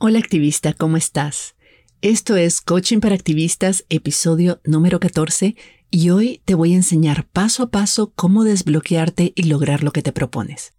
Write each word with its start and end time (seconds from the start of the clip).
Hola 0.00 0.20
activista, 0.20 0.74
¿cómo 0.74 0.96
estás? 0.96 1.56
Esto 2.02 2.36
es 2.36 2.60
Coaching 2.60 3.00
para 3.00 3.16
Activistas, 3.16 3.84
episodio 3.88 4.60
número 4.62 5.00
14, 5.00 5.56
y 5.90 6.10
hoy 6.10 6.40
te 6.44 6.54
voy 6.54 6.72
a 6.72 6.76
enseñar 6.76 7.26
paso 7.26 7.64
a 7.64 7.70
paso 7.70 8.12
cómo 8.14 8.44
desbloquearte 8.44 9.32
y 9.34 9.42
lograr 9.42 9.82
lo 9.82 9.90
que 9.90 10.02
te 10.02 10.12
propones. 10.12 10.72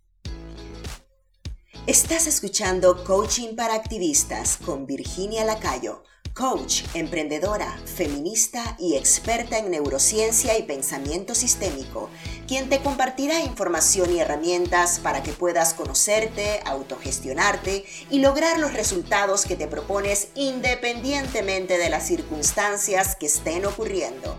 Estás 1.86 2.28
escuchando 2.28 3.04
Coaching 3.04 3.58
para 3.58 3.74
Activistas 3.74 4.55
con 4.55 4.86
Virginia 4.86 5.44
Lacayo 5.44 6.01
coach, 6.40 6.83
emprendedora, 6.94 7.78
feminista 7.83 8.78
y 8.79 8.96
experta 8.96 9.58
en 9.58 9.72
neurociencia 9.72 10.58
y 10.58 10.63
pensamiento 10.63 11.35
sistémico, 11.35 12.10
quien 12.47 12.69
te 12.69 12.79
compartirá 12.79 13.42
información 13.42 14.10
y 14.10 14.22
herramientas 14.22 14.99
para 14.99 15.22
que 15.22 15.33
puedas 15.33 15.73
conocerte, 15.73 16.62
autogestionarte 16.63 17.84
y 18.09 18.20
lograr 18.20 18.58
los 18.58 18.73
resultados 18.73 19.44
que 19.44 19.58
te 19.58 19.67
propones 19.67 20.30
independientemente 20.34 21.78
de 21.78 21.90
las 21.90 22.08
circunstancias 22.08 23.17
que 23.17 23.26
estén 23.26 23.66
ocurriendo. 23.66 24.38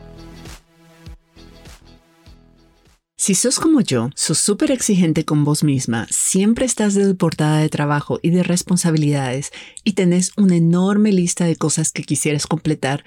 Si 3.20 3.34
sos 3.34 3.60
como 3.60 3.82
yo, 3.82 4.08
sos 4.14 4.38
súper 4.38 4.70
exigente 4.70 5.26
con 5.26 5.44
vos 5.44 5.62
misma, 5.62 6.06
siempre 6.08 6.64
estás 6.64 6.94
desbordada 6.94 7.58
de 7.58 7.68
trabajo 7.68 8.18
y 8.22 8.30
de 8.30 8.42
responsabilidades 8.42 9.52
y 9.84 9.92
tenés 9.92 10.32
una 10.38 10.56
enorme 10.56 11.12
lista 11.12 11.44
de 11.44 11.54
cosas 11.54 11.92
que 11.92 12.02
quisieras 12.02 12.46
completar, 12.46 13.04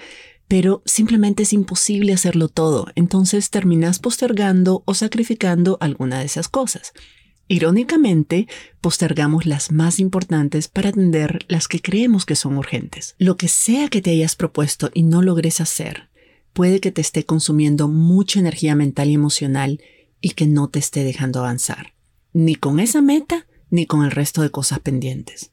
pero 0.47 0.83
simplemente 0.85 1.41
es 1.41 1.51
imposible 1.51 2.13
hacerlo 2.13 2.47
todo, 2.47 2.85
entonces 2.93 3.49
terminas 3.49 3.97
postergando 3.97 4.83
o 4.85 4.93
sacrificando 4.93 5.79
alguna 5.81 6.19
de 6.19 6.25
esas 6.25 6.47
cosas. 6.47 6.93
Irónicamente, 7.47 8.47
postergamos 8.81 9.47
las 9.47 9.71
más 9.71 9.99
importantes 9.99 10.67
para 10.67 10.89
atender 10.89 11.43
las 11.47 11.67
que 11.67 11.81
creemos 11.81 12.27
que 12.27 12.35
son 12.35 12.59
urgentes. 12.59 13.15
Lo 13.17 13.35
que 13.35 13.47
sea 13.47 13.87
que 13.87 14.03
te 14.03 14.11
hayas 14.11 14.35
propuesto 14.35 14.91
y 14.93 15.01
no 15.01 15.23
logres 15.23 15.59
hacer, 15.59 16.09
puede 16.53 16.81
que 16.81 16.91
te 16.91 17.01
esté 17.01 17.25
consumiendo 17.25 17.87
mucha 17.87 18.39
energía 18.39 18.75
mental 18.75 19.09
y 19.09 19.15
emocional 19.15 19.81
y 20.23 20.31
que 20.31 20.47
no 20.47 20.69
te 20.69 20.79
esté 20.79 21.03
dejando 21.03 21.39
avanzar, 21.39 21.93
ni 22.31 22.55
con 22.55 22.79
esa 22.79 23.01
meta 23.01 23.45
ni 23.69 23.85
con 23.85 24.05
el 24.05 24.11
resto 24.11 24.41
de 24.41 24.51
cosas 24.51 24.79
pendientes. 24.79 25.51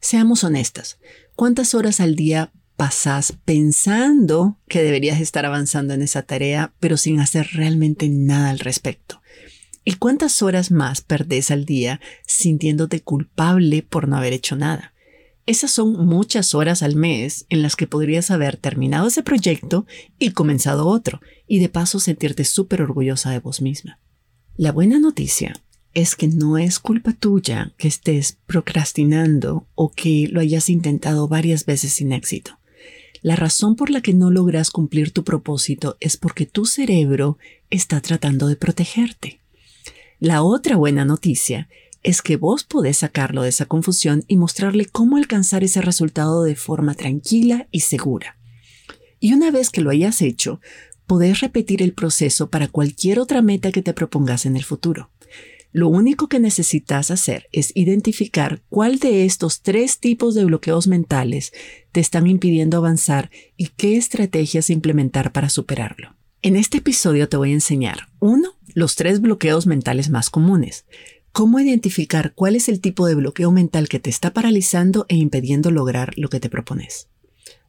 Seamos 0.00 0.42
honestas, 0.42 0.98
¿cuántas 1.34 1.74
horas 1.74 2.00
al 2.00 2.16
día 2.16 2.50
pasas 2.76 3.34
pensando 3.44 4.58
que 4.68 4.82
deberías 4.82 5.20
estar 5.20 5.44
avanzando 5.44 5.92
en 5.92 6.00
esa 6.00 6.22
tarea, 6.22 6.72
pero 6.80 6.96
sin 6.96 7.20
hacer 7.20 7.48
realmente 7.52 8.08
nada 8.08 8.48
al 8.48 8.58
respecto? 8.58 9.20
¿Y 9.84 9.96
cuántas 9.96 10.40
horas 10.40 10.70
más 10.70 11.02
perdés 11.02 11.50
al 11.50 11.66
día 11.66 12.00
sintiéndote 12.26 13.02
culpable 13.02 13.82
por 13.82 14.08
no 14.08 14.16
haber 14.16 14.32
hecho 14.32 14.56
nada? 14.56 14.94
Esas 15.44 15.70
son 15.72 16.06
muchas 16.06 16.54
horas 16.54 16.82
al 16.82 16.96
mes 16.96 17.44
en 17.50 17.60
las 17.60 17.76
que 17.76 17.86
podrías 17.86 18.30
haber 18.30 18.56
terminado 18.56 19.08
ese 19.08 19.22
proyecto 19.22 19.84
y 20.18 20.30
comenzado 20.30 20.88
otro, 20.88 21.20
y 21.46 21.58
de 21.58 21.68
paso 21.68 22.00
sentirte 22.00 22.44
súper 22.44 22.80
orgullosa 22.80 23.30
de 23.30 23.40
vos 23.40 23.60
misma. 23.60 24.00
La 24.58 24.72
buena 24.72 24.98
noticia 24.98 25.54
es 25.92 26.16
que 26.16 26.28
no 26.28 26.56
es 26.56 26.78
culpa 26.78 27.12
tuya 27.12 27.74
que 27.76 27.88
estés 27.88 28.38
procrastinando 28.46 29.66
o 29.74 29.90
que 29.90 30.28
lo 30.30 30.40
hayas 30.40 30.70
intentado 30.70 31.28
varias 31.28 31.66
veces 31.66 31.92
sin 31.92 32.10
éxito. 32.10 32.58
La 33.20 33.36
razón 33.36 33.76
por 33.76 33.90
la 33.90 34.00
que 34.00 34.14
no 34.14 34.30
logras 34.30 34.70
cumplir 34.70 35.10
tu 35.10 35.24
propósito 35.24 35.98
es 36.00 36.16
porque 36.16 36.46
tu 36.46 36.64
cerebro 36.64 37.36
está 37.68 38.00
tratando 38.00 38.48
de 38.48 38.56
protegerte. 38.56 39.40
La 40.20 40.42
otra 40.42 40.76
buena 40.76 41.04
noticia 41.04 41.68
es 42.02 42.22
que 42.22 42.36
vos 42.36 42.64
podés 42.64 42.96
sacarlo 42.96 43.42
de 43.42 43.50
esa 43.50 43.66
confusión 43.66 44.24
y 44.26 44.38
mostrarle 44.38 44.86
cómo 44.86 45.18
alcanzar 45.18 45.64
ese 45.64 45.82
resultado 45.82 46.44
de 46.44 46.56
forma 46.56 46.94
tranquila 46.94 47.68
y 47.72 47.80
segura. 47.80 48.38
Y 49.20 49.34
una 49.34 49.50
vez 49.50 49.70
que 49.70 49.80
lo 49.80 49.90
hayas 49.90 50.22
hecho, 50.22 50.60
podés 51.06 51.40
repetir 51.40 51.82
el 51.82 51.92
proceso 51.92 52.50
para 52.50 52.68
cualquier 52.68 53.18
otra 53.18 53.42
meta 53.42 53.72
que 53.72 53.82
te 53.82 53.94
propongas 53.94 54.46
en 54.46 54.56
el 54.56 54.64
futuro. 54.64 55.10
Lo 55.72 55.88
único 55.88 56.28
que 56.28 56.40
necesitas 56.40 57.10
hacer 57.10 57.48
es 57.52 57.70
identificar 57.74 58.62
cuál 58.70 58.98
de 58.98 59.26
estos 59.26 59.60
tres 59.60 59.98
tipos 59.98 60.34
de 60.34 60.44
bloqueos 60.44 60.86
mentales 60.86 61.52
te 61.92 62.00
están 62.00 62.26
impidiendo 62.26 62.78
avanzar 62.78 63.30
y 63.56 63.68
qué 63.76 63.96
estrategias 63.96 64.70
implementar 64.70 65.32
para 65.32 65.50
superarlo. 65.50 66.16
En 66.40 66.56
este 66.56 66.78
episodio 66.78 67.28
te 67.28 67.36
voy 67.36 67.50
a 67.50 67.54
enseñar, 67.54 68.08
uno, 68.20 68.56
los 68.74 68.94
tres 68.94 69.20
bloqueos 69.20 69.66
mentales 69.66 70.08
más 70.10 70.30
comunes, 70.30 70.86
cómo 71.32 71.60
identificar 71.60 72.32
cuál 72.34 72.56
es 72.56 72.70
el 72.70 72.80
tipo 72.80 73.06
de 73.06 73.14
bloqueo 73.14 73.52
mental 73.52 73.90
que 73.90 74.00
te 74.00 74.08
está 74.08 74.32
paralizando 74.32 75.04
e 75.10 75.16
impidiendo 75.16 75.70
lograr 75.70 76.14
lo 76.16 76.30
que 76.30 76.40
te 76.40 76.48
propones. 76.48 77.08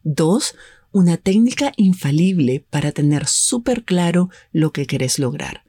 Dos, 0.03 0.55
una 0.97 1.17
técnica 1.17 1.73
infalible 1.77 2.65
para 2.71 2.91
tener 2.91 3.27
súper 3.27 3.83
claro 3.83 4.31
lo 4.51 4.71
que 4.73 4.87
querés 4.87 5.19
lograr. 5.19 5.63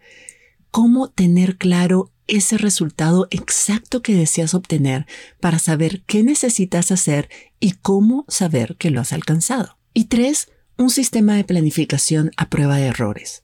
Cómo 0.70 1.10
tener 1.10 1.58
claro 1.58 2.10
ese 2.28 2.56
resultado 2.56 3.28
exacto 3.30 4.00
que 4.00 4.14
deseas 4.14 4.54
obtener 4.54 5.06
para 5.38 5.58
saber 5.58 6.00
qué 6.06 6.22
necesitas 6.22 6.90
hacer 6.92 7.28
y 7.60 7.72
cómo 7.72 8.24
saber 8.28 8.76
que 8.78 8.90
lo 8.90 9.02
has 9.02 9.12
alcanzado. 9.12 9.76
Y 9.92 10.04
tres, 10.04 10.48
un 10.78 10.88
sistema 10.88 11.36
de 11.36 11.44
planificación 11.44 12.30
a 12.38 12.48
prueba 12.48 12.78
de 12.78 12.86
errores. 12.86 13.42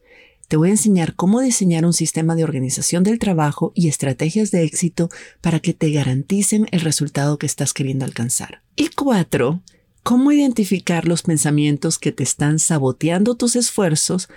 Te 0.48 0.56
voy 0.56 0.68
a 0.68 0.72
enseñar 0.72 1.14
cómo 1.14 1.42
diseñar 1.42 1.84
un 1.84 1.92
sistema 1.92 2.34
de 2.34 2.44
organización 2.44 3.02
del 3.04 3.18
trabajo 3.18 3.72
y 3.74 3.88
estrategias 3.88 4.50
de 4.50 4.62
éxito 4.62 5.10
para 5.42 5.60
que 5.60 5.74
te 5.74 5.90
garanticen 5.90 6.66
el 6.70 6.80
resultado 6.80 7.38
que 7.38 7.46
estás 7.46 7.74
queriendo 7.74 8.06
alcanzar. 8.06 8.62
Y 8.74 8.88
cuatro, 8.88 9.60
cómo 10.04 10.30
identificar 10.32 11.08
los 11.08 11.22
pensamientos 11.22 11.98
que 11.98 12.12
te 12.12 12.22
están 12.22 12.58
saboteando 12.58 13.34
tus 13.34 13.56
esfuerzos 13.56 14.28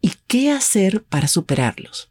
y 0.00 0.12
qué 0.28 0.52
hacer 0.52 1.02
para 1.02 1.26
superarlos. 1.26 2.10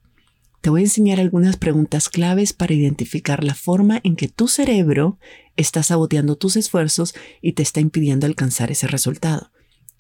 Te 0.60 0.70
voy 0.70 0.82
a 0.82 0.84
enseñar 0.84 1.22
algunas 1.22 1.56
preguntas 1.56 2.10
claves 2.10 2.52
para 2.52 2.74
identificar 2.74 3.46
la 3.46 3.56
forma 3.56 4.02
en 4.04 4.18
que 4.18 4.28
tu 4.28 4.50
cerebro 4.50 5.18
está 5.56 5.84
saboteando 5.84 6.36
tus 6.36 6.58
esfuerzos 6.58 7.16
y 7.42 7.54
te 7.54 7.64
está 7.64 7.80
impidiendo 7.80 8.26
alcanzar 8.26 8.72
ese 8.72 8.88
resultado. 8.88 9.52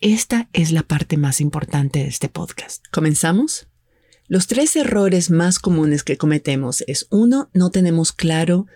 Esta 0.01 0.49
es 0.51 0.71
la 0.71 0.83
parte 0.83 1.15
más 1.15 1.39
importante 1.39 1.99
de 1.99 2.07
este 2.07 2.27
podcast. 2.27 2.83
¿Comenzamos? 2.91 3.67
Los 4.27 4.47
tres 4.47 4.75
errores 4.75 5.31
más 5.31 5.59
comunes 5.59 6.03
que 6.03 6.17
cometemos 6.17 6.83
es 6.87 7.07
uno, 7.09 7.49
no 7.53 7.71
tenemos 7.71 8.11
claro 8.11 8.67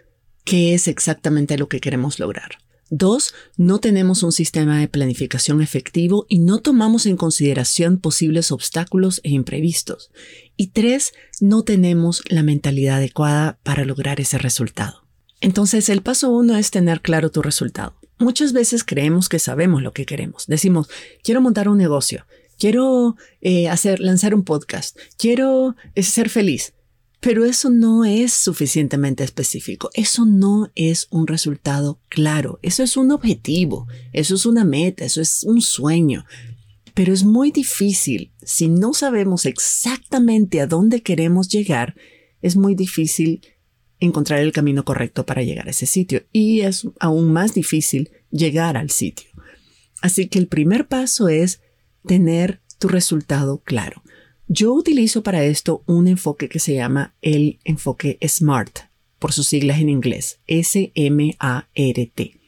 qué 0.46 0.74
es 0.74 0.88
exactamente 0.88 1.58
lo 1.58 1.68
que 1.68 1.82
queremos 1.82 2.18
lograr. 2.18 2.60
Dos, 2.94 3.34
no 3.56 3.80
tenemos 3.80 4.22
un 4.22 4.34
sistema 4.34 4.78
de 4.78 4.90
planificación 4.90 5.62
efectivo 5.62 6.26
y 6.28 6.40
no 6.40 6.60
tomamos 6.60 7.06
en 7.06 7.16
consideración 7.16 7.98
posibles 7.98 8.52
obstáculos 8.52 9.22
e 9.24 9.30
imprevistos. 9.30 10.12
Y 10.58 10.68
tres, 10.68 11.14
no 11.40 11.64
tenemos 11.64 12.22
la 12.28 12.44
mentalidad 12.44 12.98
adecuada 12.98 13.58
para 13.64 13.86
lograr 13.86 14.20
ese 14.20 14.38
resultado. 14.38 15.06
Entonces, 15.40 15.88
el 15.88 16.02
paso 16.02 16.32
uno 16.32 16.58
es 16.58 16.70
tener 16.70 17.00
claro 17.00 17.32
tu 17.32 17.42
resultado. 17.42 17.96
Muchas 18.20 18.52
veces 18.52 18.84
creemos 18.84 19.30
que 19.30 19.40
sabemos 19.40 19.82
lo 19.82 19.94
que 19.94 20.06
queremos. 20.06 20.46
Decimos, 20.48 20.90
quiero 21.24 21.40
montar 21.40 21.70
un 21.70 21.78
negocio, 21.78 22.26
quiero 22.60 23.16
eh, 23.40 23.70
hacer, 23.70 24.02
lanzar 24.02 24.36
un 24.36 24.44
podcast, 24.44 25.00
quiero 25.18 25.78
eh, 25.96 26.04
ser 26.04 26.28
feliz. 26.28 26.74
Pero 27.22 27.46
eso 27.46 27.70
no 27.70 28.04
es 28.04 28.34
suficientemente 28.34 29.24
específico, 29.24 29.92
eso 29.94 30.26
no 30.26 30.72
es 30.74 31.08
un 31.12 31.28
resultado 31.28 32.02
claro, 32.10 32.60
eso 32.64 32.82
es 32.82 32.98
un 32.98 33.12
objetivo, 33.12 33.88
eso 34.12 34.34
es 34.34 34.48
una 34.48 34.66
meta, 34.66 35.06
eso 35.06 35.22
es 35.22 35.44
un 35.44 35.62
sueño. 35.62 36.26
Pero 36.96 37.14
es 37.14 37.24
muy 37.24 37.52
difícil, 37.52 38.34
si 38.42 38.68
no 38.68 38.94
sabemos 38.94 39.46
exactamente 39.46 40.62
a 40.62 40.68
dónde 40.68 41.04
queremos 41.04 41.48
llegar, 41.48 41.96
es 42.42 42.56
muy 42.56 42.74
difícil 42.74 43.42
encontrar 44.00 44.40
el 44.40 44.52
camino 44.52 44.84
correcto 44.84 45.24
para 45.26 45.44
llegar 45.44 45.68
a 45.68 45.72
ese 45.72 45.86
sitio 45.86 46.24
y 46.34 46.62
es 46.62 46.88
aún 47.00 47.32
más 47.32 47.54
difícil 47.54 48.10
llegar 48.32 48.78
al 48.78 48.90
sitio. 48.90 49.30
Así 50.02 50.28
que 50.28 50.40
el 50.40 50.48
primer 50.48 50.88
paso 50.88 51.30
es 51.30 51.62
tener 52.08 52.62
tu 52.80 52.88
resultado 52.88 53.62
claro. 53.64 54.02
Yo 54.54 54.74
utilizo 54.74 55.24
para 55.24 55.46
esto 55.46 55.82
un 55.86 56.10
enfoque 56.10 56.50
que 56.50 56.60
se 56.60 56.74
llama 56.76 57.16
el 57.22 57.60
enfoque 57.64 58.18
SMART, 58.22 58.80
por 59.18 59.32
sus 59.32 59.48
siglas 59.48 59.80
en 59.80 59.88
inglés, 59.88 60.42
S-M-A-R-T. 60.46 62.40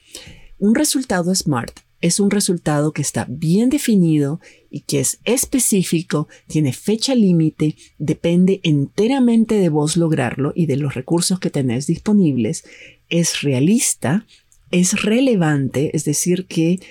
Un 0.59 0.75
resultado 0.75 1.33
SMART 1.33 1.79
es 2.01 2.19
un 2.19 2.29
resultado 2.29 2.91
que 2.91 3.01
está 3.01 3.25
bien 3.29 3.69
definido 3.69 4.41
y 4.69 4.81
que 4.81 4.99
es 4.99 5.21
específico, 5.23 6.27
tiene 6.47 6.73
fecha 6.73 7.15
límite, 7.15 7.77
depende 7.99 8.59
enteramente 8.63 9.55
de 9.55 9.69
vos 9.69 9.95
lograrlo 9.95 10.51
y 10.53 10.65
de 10.65 10.75
los 10.75 10.95
recursos 10.95 11.39
que 11.39 11.51
tenés 11.51 11.87
disponibles, 11.87 12.65
es 13.07 13.43
realista, 13.43 14.27
es 14.71 15.03
relevante, 15.03 15.95
es 15.95 16.03
decir, 16.03 16.47
que 16.47 16.81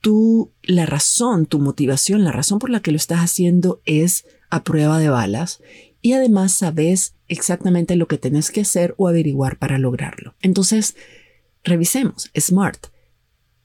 tú, 0.00 0.52
la 0.62 0.86
razón, 0.86 1.46
tu 1.46 1.58
motivación, 1.58 2.22
la 2.22 2.30
razón 2.30 2.60
por 2.60 2.70
la 2.70 2.78
que 2.78 2.92
lo 2.92 2.96
estás 2.96 3.18
haciendo 3.18 3.80
es 3.86 4.24
a 4.50 4.64
prueba 4.64 4.98
de 4.98 5.08
balas 5.08 5.60
y 6.02 6.12
además 6.12 6.52
sabes 6.52 7.14
exactamente 7.28 7.96
lo 7.96 8.06
que 8.06 8.18
tenés 8.18 8.50
que 8.50 8.60
hacer 8.60 8.94
o 8.96 9.08
averiguar 9.08 9.58
para 9.58 9.78
lograrlo. 9.78 10.34
Entonces, 10.40 10.96
revisemos. 11.64 12.30
SMART. 12.38 12.86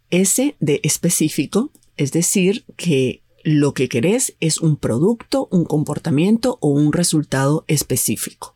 S 0.09 0.55
de 0.59 0.79
específico, 0.83 1.71
es 1.97 2.11
decir, 2.11 2.65
que 2.75 3.23
lo 3.43 3.73
que 3.73 3.89
querés 3.89 4.35
es 4.39 4.59
un 4.59 4.75
producto, 4.75 5.47
un 5.51 5.65
comportamiento 5.65 6.57
o 6.61 6.69
un 6.69 6.93
resultado 6.93 7.63
específico. 7.67 8.55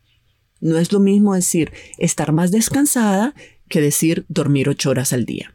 No 0.60 0.78
es 0.78 0.92
lo 0.92 1.00
mismo 1.00 1.34
decir 1.34 1.72
estar 1.98 2.32
más 2.32 2.50
descansada 2.50 3.34
que 3.68 3.80
decir 3.80 4.24
dormir 4.28 4.68
ocho 4.68 4.90
horas 4.90 5.12
al 5.12 5.24
día. 5.24 5.54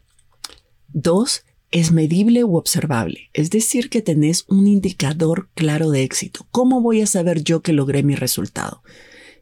Dos, 0.88 1.44
es 1.72 1.90
medible 1.90 2.44
u 2.44 2.56
observable, 2.56 3.30
es 3.32 3.50
decir, 3.50 3.88
que 3.88 4.02
tenés 4.02 4.44
un 4.48 4.66
indicador 4.66 5.48
claro 5.54 5.90
de 5.90 6.02
éxito. 6.02 6.46
¿Cómo 6.50 6.82
voy 6.82 7.00
a 7.00 7.06
saber 7.06 7.42
yo 7.42 7.62
que 7.62 7.72
logré 7.72 8.02
mi 8.02 8.14
resultado? 8.14 8.82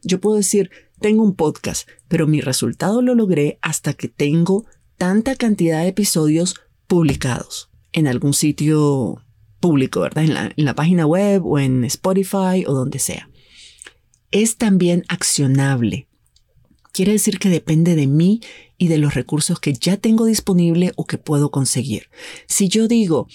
Yo 0.01 0.21
puedo 0.21 0.37
decir, 0.37 0.71
tengo 0.99 1.23
un 1.23 1.35
podcast, 1.35 1.87
pero 2.07 2.27
mi 2.27 2.39
resultado 2.39 3.01
lo 3.01 3.15
logré 3.15 3.59
hasta 3.61 3.93
que 3.93 4.07
tengo 4.07 4.65
tanta 4.97 5.35
cantidad 5.35 5.81
de 5.81 5.89
episodios 5.89 6.55
publicados 6.87 7.69
en 7.91 8.07
algún 8.07 8.33
sitio 8.33 9.21
público, 9.59 9.99
¿verdad? 9.99 10.23
En 10.23 10.33
la, 10.33 10.53
en 10.55 10.65
la 10.65 10.73
página 10.73 11.05
web 11.05 11.45
o 11.45 11.59
en 11.59 11.83
Spotify 11.83 12.63
o 12.65 12.73
donde 12.73 12.99
sea. 12.99 13.29
Es 14.31 14.55
también 14.55 15.03
accionable. 15.09 16.07
Quiere 16.93 17.11
decir 17.11 17.39
que 17.39 17.49
depende 17.49 17.95
de 17.95 18.07
mí 18.07 18.41
y 18.81 18.87
de 18.87 18.97
los 18.97 19.13
recursos 19.13 19.59
que 19.59 19.73
ya 19.73 19.95
tengo 19.95 20.25
disponible 20.25 20.91
o 20.95 21.05
que 21.05 21.19
puedo 21.19 21.51
conseguir. 21.51 22.09
Si 22.47 22.67
yo 22.67 22.87
digo, 22.87 23.27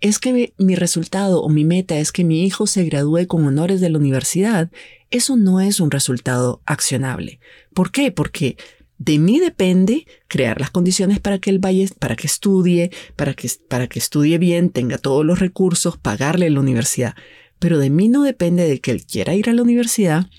es 0.00 0.20
que 0.20 0.54
mi 0.56 0.76
resultado 0.76 1.42
o 1.42 1.48
mi 1.48 1.64
meta 1.64 1.98
es 1.98 2.12
que 2.12 2.22
mi 2.22 2.44
hijo 2.44 2.68
se 2.68 2.84
gradúe 2.84 3.26
con 3.26 3.44
honores 3.44 3.80
de 3.80 3.90
la 3.90 3.98
universidad, 3.98 4.70
eso 5.10 5.36
no 5.36 5.60
es 5.60 5.80
un 5.80 5.90
resultado 5.90 6.62
accionable. 6.66 7.40
¿Por 7.74 7.90
qué? 7.90 8.12
Porque 8.12 8.56
de 8.96 9.18
mí 9.18 9.40
depende 9.40 10.06
crear 10.28 10.60
las 10.60 10.70
condiciones 10.70 11.18
para 11.18 11.40
que 11.40 11.50
él 11.50 11.58
vaya, 11.58 11.84
para 11.98 12.14
que 12.14 12.28
estudie, 12.28 12.92
para 13.16 13.34
que, 13.34 13.50
para 13.66 13.88
que 13.88 13.98
estudie 13.98 14.38
bien, 14.38 14.70
tenga 14.70 14.98
todos 14.98 15.26
los 15.26 15.40
recursos, 15.40 15.98
pagarle 15.98 16.48
la 16.48 16.60
universidad. 16.60 17.16
Pero 17.58 17.78
de 17.78 17.90
mí 17.90 18.06
no 18.06 18.22
depende 18.22 18.68
de 18.68 18.80
que 18.80 18.92
él 18.92 19.04
quiera 19.04 19.34
ir 19.34 19.50
a 19.50 19.52
la 19.52 19.62
universidad, 19.62 20.30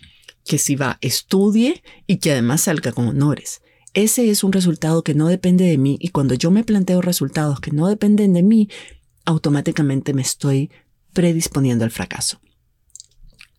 que 0.46 0.58
si 0.58 0.78
va, 0.78 1.00
estudie 1.02 1.84
y 2.08 2.20
que 2.20 2.32
además 2.32 2.62
salga 2.62 2.94
con 2.94 3.10
honores. 3.10 3.60
Ese 3.94 4.30
es 4.30 4.44
un 4.44 4.52
resultado 4.52 5.04
que 5.04 5.14
no 5.14 5.28
depende 5.28 5.66
de 5.66 5.78
mí 5.78 5.98
y 6.00 6.10
cuando 6.10 6.34
yo 6.34 6.50
me 6.50 6.64
planteo 6.64 7.02
resultados 7.02 7.60
que 7.60 7.72
no 7.72 7.88
dependen 7.88 8.34
de 8.34 8.42
mí, 8.42 8.70
automáticamente 9.26 10.14
me 10.14 10.24
estoy 10.24 10.72
predisponiendo 11.14 11.86
al 11.86 11.92
fracaso. 11.92 12.42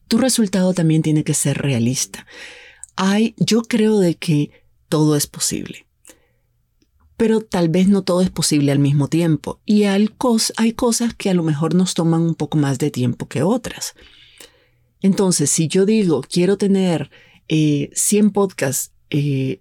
Tu 0.08 0.18
resultado 0.18 0.74
también 0.74 1.02
tiene 1.02 1.24
que 1.24 1.34
ser 1.34 1.58
realista. 1.58 2.26
Hay, 2.96 3.34
yo 3.38 3.62
creo 3.62 3.98
de 3.98 4.16
que 4.16 4.50
todo 4.88 5.16
es 5.16 5.26
posible. 5.26 5.86
Pero 7.16 7.40
tal 7.40 7.68
vez 7.68 7.88
no 7.88 8.02
todo 8.02 8.20
es 8.20 8.30
posible 8.30 8.72
al 8.72 8.80
mismo 8.80 9.08
tiempo. 9.08 9.60
Y 9.64 9.84
hay, 9.84 10.08
cosas 10.08 11.14
que 11.16 11.30
a 11.30 11.34
lo 11.34 11.44
mejor 11.44 11.74
nos 11.74 11.94
toman 11.94 12.22
un 12.22 12.34
poco 12.34 12.58
más 12.58 12.78
de 12.78 12.90
tiempo 12.90 13.28
que 13.28 13.42
otras. 13.42 13.94
Entonces, 15.00 15.50
si 15.50 15.68
yo 15.68 15.86
digo, 15.86 16.22
quiero 16.22 16.58
tener 16.58 17.10
100 17.48 17.90
eh, 18.26 18.30
podcasts 18.32 18.92
eh, 19.10 19.60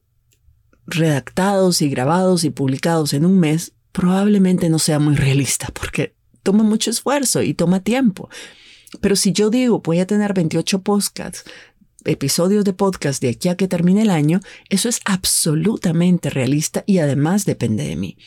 redactados 0.85 1.81
y 1.81 1.89
grabados 1.89 2.44
y 2.44 2.50
publicados 2.50 3.13
en 3.13 3.25
un 3.25 3.39
mes, 3.39 3.74
probablemente 3.91 4.69
no 4.69 4.80
sea 4.80 5.00
muy 5.00 5.15
realista 5.15 5.68
porque 5.74 6.15
toma 6.44 6.63
mucho 6.63 6.91
esfuerzo 6.91 7.41
y 7.41 7.53
toma 7.53 7.81
tiempo. 7.81 8.30
Pero 9.01 9.15
si 9.15 9.31
yo 9.31 9.50
digo 9.50 9.80
voy 9.80 10.00
a 10.00 10.07
tener 10.07 10.33
28 10.33 10.81
podcasts, 10.81 11.44
episodios 12.06 12.65
de 12.65 12.74
podcast 12.74 13.21
de 13.21 13.30
aquí 13.30 13.50
a 13.50 13.56
que 13.56 13.68
termine 13.68 14.01
el 14.01 14.09
año, 14.09 14.41
eso 14.69 14.89
es 14.89 15.00
absolutamente 15.06 16.30
realista 16.30 16.83
y 16.86 17.00
además 17.00 17.45
depende 17.45 17.88
de 17.88 17.95
mí. 17.95 18.18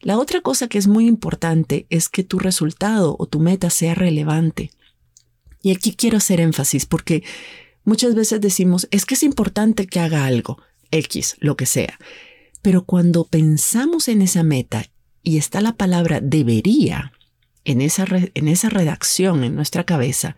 La 0.00 0.18
otra 0.18 0.40
cosa 0.40 0.66
que 0.66 0.78
es 0.78 0.86
muy 0.86 1.06
importante 1.06 1.86
es 1.90 2.08
que 2.08 2.24
tu 2.24 2.38
resultado 2.38 3.16
o 3.18 3.26
tu 3.26 3.38
meta 3.38 3.68
sea 3.68 3.94
relevante. 3.94 4.70
Y 5.62 5.72
aquí 5.72 5.94
quiero 5.94 6.16
hacer 6.16 6.40
énfasis 6.40 6.86
porque 6.86 7.22
muchas 7.84 8.14
veces 8.14 8.40
decimos, 8.40 8.88
es 8.90 9.04
que 9.04 9.14
es 9.14 9.22
importante 9.22 9.86
que 9.86 10.00
haga 10.00 10.24
algo. 10.24 10.56
X, 10.90 11.36
lo 11.40 11.56
que 11.56 11.66
sea. 11.66 11.98
Pero 12.62 12.84
cuando 12.84 13.24
pensamos 13.24 14.08
en 14.08 14.22
esa 14.22 14.42
meta 14.42 14.84
y 15.22 15.38
está 15.38 15.60
la 15.60 15.76
palabra 15.76 16.20
debería 16.20 17.12
en 17.64 17.80
esa, 17.80 18.04
en 18.34 18.48
esa 18.48 18.68
redacción 18.68 19.44
en 19.44 19.54
nuestra 19.54 19.84
cabeza, 19.84 20.36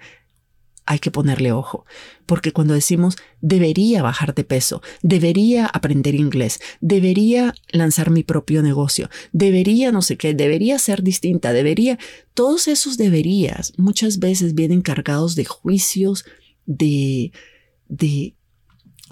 hay 0.85 0.99
que 0.99 1.11
ponerle 1.11 1.53
ojo, 1.53 1.87
porque 2.27 2.53
cuando 2.53 2.75
decimos 2.75 3.17
debería 3.41 4.03
bajar 4.03 4.35
de 4.35 4.45
peso, 4.45 4.83
debería 5.03 5.67
aprender 5.67 6.15
inglés, 6.15 6.61
debería 6.81 7.55
lanzar 7.71 8.11
mi 8.11 8.25
propio 8.25 8.63
negocio, 8.63 9.09
debería 9.33 9.93
no 9.93 10.03
sé 10.03 10.17
qué, 10.17 10.35
debería 10.35 10.79
ser 10.79 11.03
distinta, 11.03 11.53
debería, 11.53 11.99
todos 12.35 12.67
esos 12.69 12.97
deberías 12.97 13.73
muchas 13.79 14.19
veces 14.19 14.55
vienen 14.55 14.83
cargados 14.83 15.37
de 15.37 15.45
juicios, 15.45 16.25
de, 16.67 17.33
de 17.89 18.35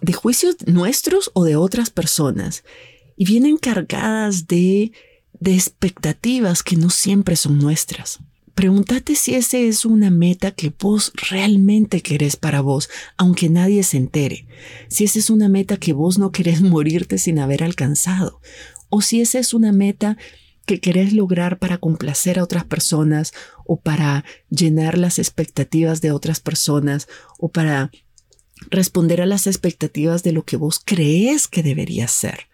de 0.02 0.12
juicios 0.12 0.56
nuestros 0.66 1.30
o 1.34 1.44
de 1.44 1.56
otras 1.56 1.90
personas 1.90 2.64
y 3.16 3.24
vienen 3.24 3.56
cargadas 3.56 4.46
de, 4.46 4.92
expectativas 5.44 6.62
que 6.62 6.76
no 6.76 6.90
siempre 6.90 7.36
son 7.36 7.58
nuestras. 7.58 8.18
Pregúntate 8.54 9.14
si 9.14 9.34
esa 9.34 9.58
es 9.58 9.84
una 9.84 10.10
meta 10.10 10.50
que 10.50 10.72
vos 10.78 11.12
realmente 11.30 12.02
querés 12.02 12.36
para 12.36 12.60
vos, 12.60 12.90
aunque 13.16 13.48
nadie 13.48 13.82
se 13.82 13.96
entere. 13.96 14.46
Si 14.88 15.04
esa 15.04 15.18
es 15.18 15.30
una 15.30 15.48
meta 15.48 15.76
que 15.76 15.92
vos 15.92 16.18
no 16.18 16.32
querés 16.32 16.60
morirte 16.62 17.18
sin 17.18 17.38
haber 17.38 17.62
alcanzado. 17.62 18.40
O 18.88 19.02
si 19.02 19.20
esa 19.20 19.38
es 19.38 19.54
una 19.54 19.72
meta 19.72 20.16
que 20.66 20.80
querés 20.80 21.12
lograr 21.12 21.58
para 21.58 21.78
complacer 21.78 22.38
a 22.38 22.44
otras 22.44 22.64
personas 22.64 23.32
o 23.66 23.76
para 23.76 24.24
llenar 24.50 24.98
las 24.98 25.18
expectativas 25.18 26.00
de 26.00 26.12
otras 26.12 26.40
personas 26.40 27.08
o 27.38 27.48
para 27.48 27.90
responder 28.70 29.20
a 29.20 29.26
las 29.26 29.46
expectativas 29.46 30.22
de 30.22 30.32
lo 30.32 30.44
que 30.44 30.56
vos 30.56 30.80
crees 30.84 31.48
que 31.48 31.62
debería 31.62 32.08
ser. 32.08 32.50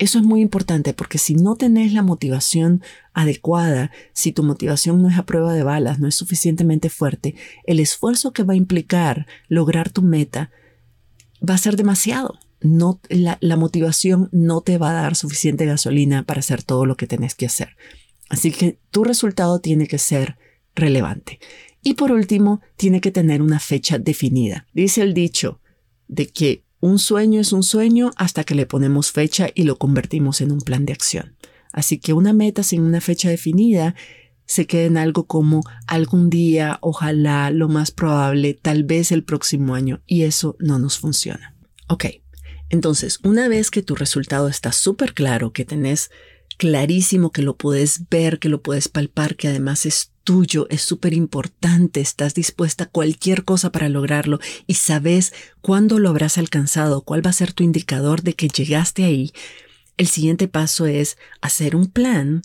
Eso 0.00 0.18
es 0.18 0.24
muy 0.24 0.40
importante 0.40 0.94
porque 0.94 1.18
si 1.18 1.34
no 1.34 1.56
tenés 1.56 1.92
la 1.92 2.02
motivación 2.02 2.82
adecuada, 3.12 3.90
si 4.14 4.32
tu 4.32 4.42
motivación 4.42 5.02
no 5.02 5.10
es 5.10 5.18
a 5.18 5.26
prueba 5.26 5.52
de 5.52 5.62
balas, 5.62 5.98
no 5.98 6.08
es 6.08 6.14
suficientemente 6.14 6.88
fuerte, 6.88 7.34
el 7.64 7.80
esfuerzo 7.80 8.32
que 8.32 8.42
va 8.42 8.54
a 8.54 8.56
implicar 8.56 9.26
lograr 9.48 9.90
tu 9.90 10.00
meta 10.00 10.50
va 11.46 11.54
a 11.54 11.58
ser 11.58 11.76
demasiado. 11.76 12.38
No, 12.62 12.98
la, 13.10 13.36
la 13.42 13.56
motivación 13.56 14.30
no 14.32 14.62
te 14.62 14.78
va 14.78 14.90
a 14.90 15.02
dar 15.02 15.16
suficiente 15.16 15.66
gasolina 15.66 16.22
para 16.22 16.40
hacer 16.40 16.62
todo 16.62 16.86
lo 16.86 16.96
que 16.96 17.06
tenés 17.06 17.34
que 17.34 17.46
hacer. 17.46 17.76
Así 18.30 18.52
que 18.52 18.78
tu 18.90 19.04
resultado 19.04 19.60
tiene 19.60 19.86
que 19.86 19.98
ser 19.98 20.38
relevante. 20.74 21.40
Y 21.82 21.94
por 21.94 22.12
último, 22.12 22.60
tiene 22.76 23.00
que 23.00 23.10
tener 23.10 23.42
una 23.42 23.58
fecha 23.58 23.98
definida. 23.98 24.66
Dice 24.72 25.02
el 25.02 25.14
dicho 25.14 25.60
de 26.08 26.28
que 26.28 26.64
un 26.80 26.98
sueño 26.98 27.40
es 27.40 27.52
un 27.52 27.62
sueño 27.62 28.10
hasta 28.16 28.44
que 28.44 28.54
le 28.54 28.66
ponemos 28.66 29.12
fecha 29.12 29.48
y 29.54 29.64
lo 29.64 29.78
convertimos 29.78 30.40
en 30.40 30.52
un 30.52 30.60
plan 30.60 30.86
de 30.86 30.92
acción. 30.92 31.36
Así 31.72 31.98
que 31.98 32.12
una 32.12 32.32
meta 32.32 32.62
sin 32.62 32.82
una 32.82 33.00
fecha 33.00 33.28
definida 33.28 33.94
se 34.46 34.66
queda 34.66 34.86
en 34.86 34.96
algo 34.96 35.26
como 35.26 35.62
algún 35.86 36.28
día, 36.28 36.78
ojalá, 36.80 37.50
lo 37.50 37.68
más 37.68 37.92
probable, 37.92 38.54
tal 38.54 38.82
vez 38.82 39.12
el 39.12 39.22
próximo 39.22 39.76
año, 39.76 40.02
y 40.06 40.22
eso 40.22 40.56
no 40.58 40.80
nos 40.80 40.98
funciona. 40.98 41.54
Ok, 41.86 42.06
entonces, 42.68 43.20
una 43.22 43.46
vez 43.46 43.70
que 43.70 43.82
tu 43.82 43.94
resultado 43.94 44.48
está 44.48 44.72
súper 44.72 45.14
claro, 45.14 45.52
que 45.52 45.64
tenés 45.64 46.10
clarísimo, 46.56 47.30
que 47.30 47.42
lo 47.42 47.56
puedes 47.56 48.08
ver, 48.08 48.38
que 48.38 48.48
lo 48.48 48.60
puedes 48.60 48.88
palpar, 48.88 49.36
que 49.36 49.48
además 49.48 49.86
es 49.86 50.09
tuyo, 50.24 50.66
es 50.70 50.82
súper 50.82 51.14
importante, 51.14 52.00
estás 52.00 52.34
dispuesta 52.34 52.84
a 52.84 52.88
cualquier 52.88 53.44
cosa 53.44 53.72
para 53.72 53.88
lograrlo 53.88 54.38
y 54.66 54.74
sabes 54.74 55.32
cuándo 55.60 55.98
lo 55.98 56.08
habrás 56.08 56.38
alcanzado, 56.38 57.02
cuál 57.02 57.24
va 57.24 57.30
a 57.30 57.34
ser 57.34 57.52
tu 57.52 57.64
indicador 57.64 58.22
de 58.22 58.34
que 58.34 58.48
llegaste 58.48 59.04
ahí, 59.04 59.32
el 59.96 60.06
siguiente 60.06 60.48
paso 60.48 60.86
es 60.86 61.18
hacer 61.42 61.76
un 61.76 61.86
plan 61.86 62.42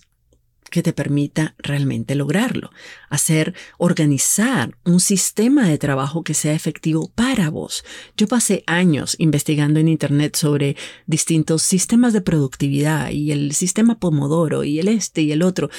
que 0.70 0.84
te 0.84 0.92
permita 0.92 1.56
realmente 1.58 2.16
lograrlo. 2.16 2.70
Hacer, 3.10 3.54
organizar 3.78 4.76
un 4.84 5.00
sistema 5.00 5.70
de 5.70 5.78
trabajo 5.78 6.22
que 6.22 6.34
sea 6.34 6.54
efectivo 6.54 7.10
para 7.16 7.50
vos. 7.50 7.86
Yo 8.18 8.28
pasé 8.28 8.64
años 8.68 9.16
investigando 9.20 9.80
en 9.80 9.88
Internet 9.88 10.36
sobre 10.36 10.76
distintos 11.06 11.62
sistemas 11.62 12.12
de 12.12 12.20
productividad 12.20 13.12
y 13.12 13.32
el 13.32 13.54
sistema 13.54 14.00
Pomodoro 14.00 14.66
y 14.66 14.80
el 14.80 14.90
este 14.90 15.22
y 15.22 15.32
el 15.32 15.44
otro. 15.44 15.70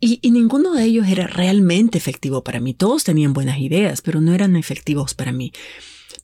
Y, 0.00 0.20
ninguno 0.30 0.74
de 0.74 0.84
ellos 0.84 1.08
era 1.08 1.26
realmente 1.26 1.98
efectivo 1.98 2.44
para 2.44 2.60
mí. 2.60 2.72
Todos 2.72 3.04
tenían 3.04 3.32
buenas 3.32 3.58
ideas, 3.58 4.00
pero 4.00 4.20
no 4.20 4.32
eran 4.32 4.54
efectivos 4.54 5.14
para 5.14 5.32
mí. 5.32 5.52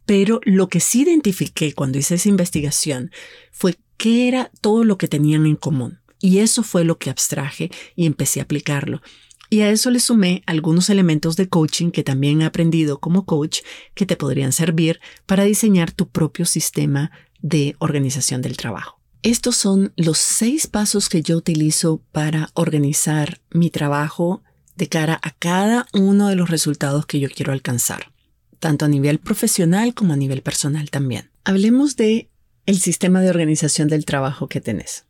Pero 0.07 0.41
lo 0.45 0.69
que 0.69 0.81
sí 0.81 1.03
identifiqué 1.03 1.73
cuando 1.73 1.99
hice 1.99 2.15
esa 2.15 2.29
investigación 2.29 3.11
fue 3.51 3.77
qué 3.97 4.29
era 4.29 4.51
todo 4.61 4.85
lo 4.85 4.97
que 4.97 5.09
tenían 5.09 5.47
en 5.47 5.57
común. 5.57 6.01
Y 6.21 6.39
eso 6.39 6.63
fue 6.63 6.85
lo 6.85 6.99
que 6.99 7.11
abstraje 7.11 7.71
y 7.97 8.07
empecé 8.07 8.41
a 8.41 8.45
aplicarlo. 8.45 9.03
Y 9.51 9.61
a 9.61 9.71
eso 9.71 9.91
le 9.91 10.01
sumé 10.01 10.43
algunos 10.47 10.89
elementos 10.89 11.37
de 11.37 11.49
coaching 11.49 11.91
que 11.91 12.03
también 12.03 12.43
he 12.43 12.45
aprendido 12.45 12.99
como 12.99 13.27
coach 13.27 13.61
que 13.95 14.07
te 14.07 14.17
podrían 14.17 14.53
servir 14.53 15.01
para 15.27 15.45
diseñar 15.45 15.93
tu 15.93 16.09
propio 16.09 16.47
sistema 16.47 17.11
de 17.41 17.77
organización 17.79 18.41
del 18.41 18.57
trabajo. 18.57 19.04
Estos 19.25 19.57
son 19.57 19.95
los 19.97 20.19
seis 20.19 20.67
pasos 20.67 21.09
que 21.09 21.23
yo 21.23 21.39
utilizo 21.39 22.03
para 22.13 22.51
organizar 22.53 23.41
mi 23.51 23.71
trabajo 23.71 24.43
de 24.77 24.91
cara 24.91 25.19
a 25.23 25.31
cada 25.31 25.87
uno 25.95 26.29
de 26.29 26.37
los 26.37 26.51
resultados 26.51 27.07
que 27.07 27.21
yo 27.21 27.31
quiero 27.31 27.55
alcanzar, 27.55 28.13
tanto 28.59 28.85
a 28.85 28.89
nivel 28.89 29.21
profesional 29.21 29.95
como 29.95 30.13
a 30.13 30.19
nivel 30.19 30.43
personal 30.43 30.91
también. 30.91 31.31
Hablemos 31.43 31.97
de 31.97 32.29
el 32.67 32.79
sistema 32.79 33.23
de 33.23 33.31
organización 33.31 33.89
del 33.89 34.05
trabajo 34.05 34.47
que 34.47 34.61
tenés. 34.61 35.07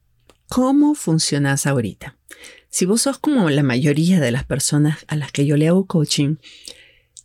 ¿Cómo 0.46 0.94
funcionas 0.94 1.66
ahorita? 1.66 2.16
Si 2.68 2.84
vos 2.84 3.02
sos 3.02 3.18
como 3.18 3.50
la 3.50 3.64
mayoría 3.64 4.20
de 4.20 4.30
las 4.30 4.44
personas 4.44 4.98
a 5.08 5.16
las 5.16 5.32
que 5.32 5.44
yo 5.44 5.56
le 5.56 5.66
hago 5.66 5.86
coaching, 5.86 6.36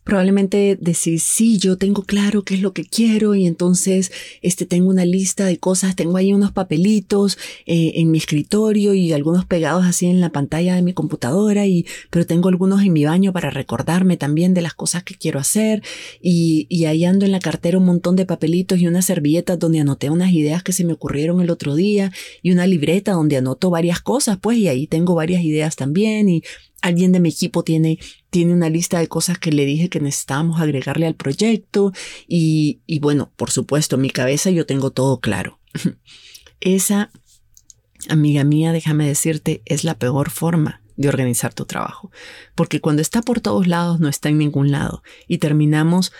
probablemente 0.04 0.78
decís, 0.80 1.22
sí, 1.22 1.58
yo 1.58 1.76
tengo 1.76 2.02
claro 2.02 2.42
qué 2.42 2.54
es 2.54 2.60
lo 2.60 2.72
que 2.72 2.84
quiero 2.84 3.34
y 3.34 3.46
entonces 3.46 4.10
este, 4.42 4.66
tengo 4.66 4.88
una 4.88 5.04
lista 5.04 5.44
de 5.44 5.58
cosas, 5.58 5.94
tengo 5.94 6.16
ahí 6.16 6.32
unos 6.32 6.52
papelitos 6.52 7.38
eh, 7.66 7.92
en 7.96 8.10
mi 8.10 8.18
escritorio 8.18 8.94
y 8.94 9.12
algunos 9.12 9.44
pegados 9.44 9.84
así 9.84 10.06
en 10.06 10.20
la 10.20 10.30
pantalla 10.30 10.74
de 10.74 10.82
mi 10.82 10.94
computadora, 10.94 11.66
y, 11.66 11.86
pero 12.10 12.26
tengo 12.26 12.48
algunos 12.48 12.82
en 12.82 12.92
mi 12.92 13.04
baño 13.04 13.32
para 13.32 13.50
recordarme 13.50 14.16
también 14.16 14.54
de 14.54 14.62
las 14.62 14.74
cosas 14.74 15.02
que 15.02 15.14
quiero 15.14 15.38
hacer 15.38 15.82
y, 16.20 16.66
y 16.68 16.86
ahí 16.86 17.04
ando 17.04 17.26
en 17.26 17.32
la 17.32 17.40
cartera 17.40 17.78
un 17.78 17.84
montón 17.84 18.16
de 18.16 18.26
papelitos 18.26 18.80
y 18.80 18.86
unas 18.86 19.04
servilletas 19.04 19.58
donde 19.58 19.80
anoté 19.80 20.10
unas 20.10 20.32
ideas 20.32 20.62
que 20.62 20.72
se 20.72 20.84
me 20.84 20.94
ocurrieron 20.94 21.40
el 21.40 21.50
otro 21.50 21.74
día 21.74 22.10
y 22.42 22.52
una 22.52 22.66
libreta 22.66 23.12
donde 23.12 23.36
anoto 23.36 23.70
varias 23.70 24.00
cosas, 24.00 24.38
pues 24.40 24.58
y 24.58 24.68
ahí 24.68 24.86
tengo 24.86 25.14
varias 25.14 25.42
ideas 25.42 25.76
también 25.76 26.28
y 26.28 26.42
alguien 26.82 27.12
de 27.12 27.20
mi 27.20 27.28
equipo 27.28 27.62
tiene, 27.62 27.98
tiene 28.30 28.52
una 28.52 28.70
lista 28.70 28.98
de 28.98 29.08
cosas 29.08 29.38
que 29.38 29.52
le 29.52 29.64
dije 29.64 29.88
que 29.88 30.00
necesitábamos 30.00 30.60
agregarle 30.60 31.06
al 31.06 31.14
proyecto 31.14 31.92
y, 32.26 32.80
y 32.86 32.98
bueno, 33.00 33.32
por 33.36 33.50
supuesto, 33.50 33.96
en 33.96 34.02
mi 34.02 34.10
cabeza 34.10 34.50
yo 34.50 34.66
tengo 34.66 34.90
todo 34.90 35.20
claro. 35.20 35.58
Esa, 36.60 37.10
amiga 38.08 38.44
mía, 38.44 38.72
déjame 38.72 39.06
decirte, 39.06 39.62
es 39.64 39.84
la 39.84 39.98
peor 39.98 40.30
forma 40.30 40.82
de 40.96 41.08
organizar 41.08 41.54
tu 41.54 41.64
trabajo, 41.64 42.10
porque 42.54 42.80
cuando 42.80 43.00
está 43.00 43.22
por 43.22 43.40
todos 43.40 43.66
lados 43.66 44.00
no 44.00 44.08
está 44.08 44.28
en 44.28 44.38
ningún 44.38 44.70
lado 44.70 45.02
y 45.26 45.38
terminamos 45.38 46.12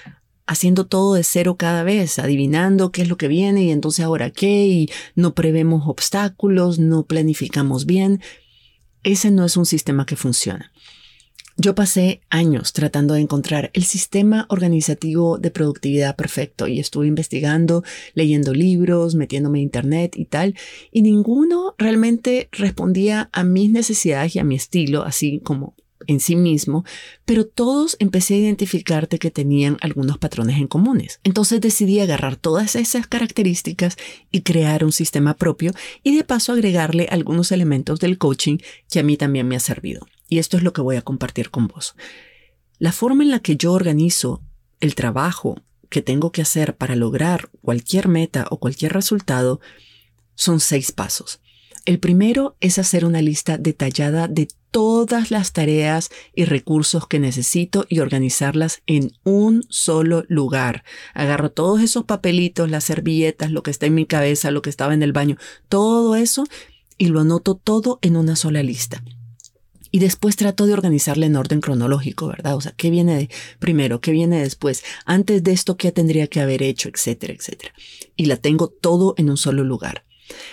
haciendo 0.46 0.86
todo 0.86 1.14
de 1.14 1.22
cero 1.22 1.56
cada 1.56 1.82
vez, 1.82 2.18
adivinando 2.18 2.90
qué 2.90 3.02
es 3.02 3.08
lo 3.08 3.16
que 3.16 3.28
viene 3.28 3.64
y 3.64 3.70
entonces 3.70 4.04
ahora 4.04 4.30
qué, 4.30 4.66
y 4.66 4.90
no 5.14 5.34
prevemos 5.34 5.84
obstáculos, 5.86 6.78
no 6.78 7.04
planificamos 7.04 7.86
bien, 7.86 8.20
ese 9.04 9.30
no 9.30 9.44
es 9.44 9.56
un 9.56 9.66
sistema 9.66 10.06
que 10.06 10.16
funciona. 10.16 10.72
Yo 11.62 11.74
pasé 11.74 12.22
años 12.30 12.72
tratando 12.72 13.12
de 13.12 13.20
encontrar 13.20 13.70
el 13.74 13.84
sistema 13.84 14.46
organizativo 14.48 15.36
de 15.36 15.50
productividad 15.50 16.16
perfecto 16.16 16.66
y 16.66 16.80
estuve 16.80 17.06
investigando, 17.06 17.84
leyendo 18.14 18.54
libros, 18.54 19.14
metiéndome 19.14 19.58
en 19.58 19.64
internet 19.64 20.16
y 20.16 20.24
tal, 20.24 20.54
y 20.90 21.02
ninguno 21.02 21.74
realmente 21.76 22.48
respondía 22.52 23.28
a 23.32 23.44
mis 23.44 23.70
necesidades 23.70 24.36
y 24.36 24.38
a 24.38 24.44
mi 24.44 24.54
estilo, 24.54 25.02
así 25.02 25.40
como 25.44 25.74
en 26.10 26.18
sí 26.18 26.34
mismo, 26.34 26.84
pero 27.24 27.46
todos 27.46 27.96
empecé 28.00 28.34
a 28.34 28.38
identificarte 28.38 29.20
que 29.20 29.30
tenían 29.30 29.76
algunos 29.80 30.18
patrones 30.18 30.58
en 30.58 30.66
comunes. 30.66 31.20
Entonces 31.22 31.60
decidí 31.60 32.00
agarrar 32.00 32.36
todas 32.36 32.74
esas 32.74 33.06
características 33.06 33.96
y 34.32 34.42
crear 34.42 34.84
un 34.84 34.90
sistema 34.90 35.34
propio 35.34 35.72
y 36.02 36.16
de 36.16 36.24
paso 36.24 36.52
agregarle 36.52 37.06
algunos 37.10 37.52
elementos 37.52 38.00
del 38.00 38.18
coaching 38.18 38.58
que 38.90 38.98
a 38.98 39.02
mí 39.04 39.16
también 39.16 39.46
me 39.46 39.54
ha 39.54 39.60
servido. 39.60 40.06
Y 40.28 40.38
esto 40.38 40.56
es 40.56 40.64
lo 40.64 40.72
que 40.72 40.80
voy 40.80 40.96
a 40.96 41.02
compartir 41.02 41.50
con 41.50 41.68
vos. 41.68 41.94
La 42.78 42.90
forma 42.90 43.22
en 43.22 43.30
la 43.30 43.38
que 43.38 43.56
yo 43.56 43.72
organizo 43.72 44.42
el 44.80 44.96
trabajo 44.96 45.62
que 45.90 46.02
tengo 46.02 46.32
que 46.32 46.42
hacer 46.42 46.76
para 46.76 46.96
lograr 46.96 47.50
cualquier 47.62 48.08
meta 48.08 48.46
o 48.50 48.58
cualquier 48.58 48.92
resultado 48.92 49.60
son 50.34 50.58
seis 50.58 50.90
pasos. 50.90 51.40
El 51.90 51.98
primero 51.98 52.56
es 52.60 52.78
hacer 52.78 53.04
una 53.04 53.20
lista 53.20 53.58
detallada 53.58 54.28
de 54.28 54.46
todas 54.70 55.32
las 55.32 55.52
tareas 55.52 56.10
y 56.36 56.44
recursos 56.44 57.08
que 57.08 57.18
necesito 57.18 57.84
y 57.88 57.98
organizarlas 57.98 58.80
en 58.86 59.10
un 59.24 59.64
solo 59.70 60.22
lugar. 60.28 60.84
Agarro 61.14 61.50
todos 61.50 61.80
esos 61.80 62.04
papelitos, 62.04 62.70
las 62.70 62.84
servilletas, 62.84 63.50
lo 63.50 63.64
que 63.64 63.72
está 63.72 63.86
en 63.86 63.96
mi 63.96 64.06
cabeza, 64.06 64.52
lo 64.52 64.62
que 64.62 64.70
estaba 64.70 64.94
en 64.94 65.02
el 65.02 65.12
baño, 65.12 65.36
todo 65.68 66.14
eso 66.14 66.44
y 66.96 67.06
lo 67.06 67.18
anoto 67.18 67.56
todo 67.56 67.98
en 68.02 68.16
una 68.16 68.36
sola 68.36 68.62
lista. 68.62 69.02
Y 69.90 69.98
después 69.98 70.36
trato 70.36 70.66
de 70.66 70.74
organizarla 70.74 71.26
en 71.26 71.34
orden 71.34 71.60
cronológico, 71.60 72.28
¿verdad? 72.28 72.54
O 72.54 72.60
sea, 72.60 72.70
¿qué 72.70 72.90
viene 72.90 73.30
primero? 73.58 74.00
¿Qué 74.00 74.12
viene 74.12 74.40
después? 74.40 74.84
Antes 75.06 75.42
de 75.42 75.50
esto, 75.50 75.76
¿qué 75.76 75.90
tendría 75.90 76.28
que 76.28 76.40
haber 76.40 76.62
hecho? 76.62 76.88
Etcétera, 76.88 77.32
etcétera. 77.32 77.74
Y 78.14 78.26
la 78.26 78.36
tengo 78.36 78.68
todo 78.68 79.14
en 79.16 79.28
un 79.28 79.36
solo 79.36 79.64
lugar. 79.64 80.04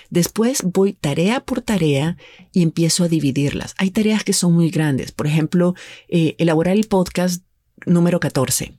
Después 0.09 0.63
voy 0.63 0.93
tarea 0.93 1.41
por 1.41 1.61
tarea 1.61 2.17
y 2.53 2.63
empiezo 2.63 3.03
a 3.03 3.07
dividirlas. 3.07 3.75
Hay 3.77 3.91
tareas 3.91 4.23
que 4.23 4.33
son 4.33 4.53
muy 4.53 4.69
grandes. 4.69 5.11
Por 5.11 5.27
ejemplo, 5.27 5.75
eh, 6.07 6.35
elaborar 6.37 6.75
el 6.75 6.85
podcast 6.85 7.43
número 7.85 8.19
14. 8.19 8.75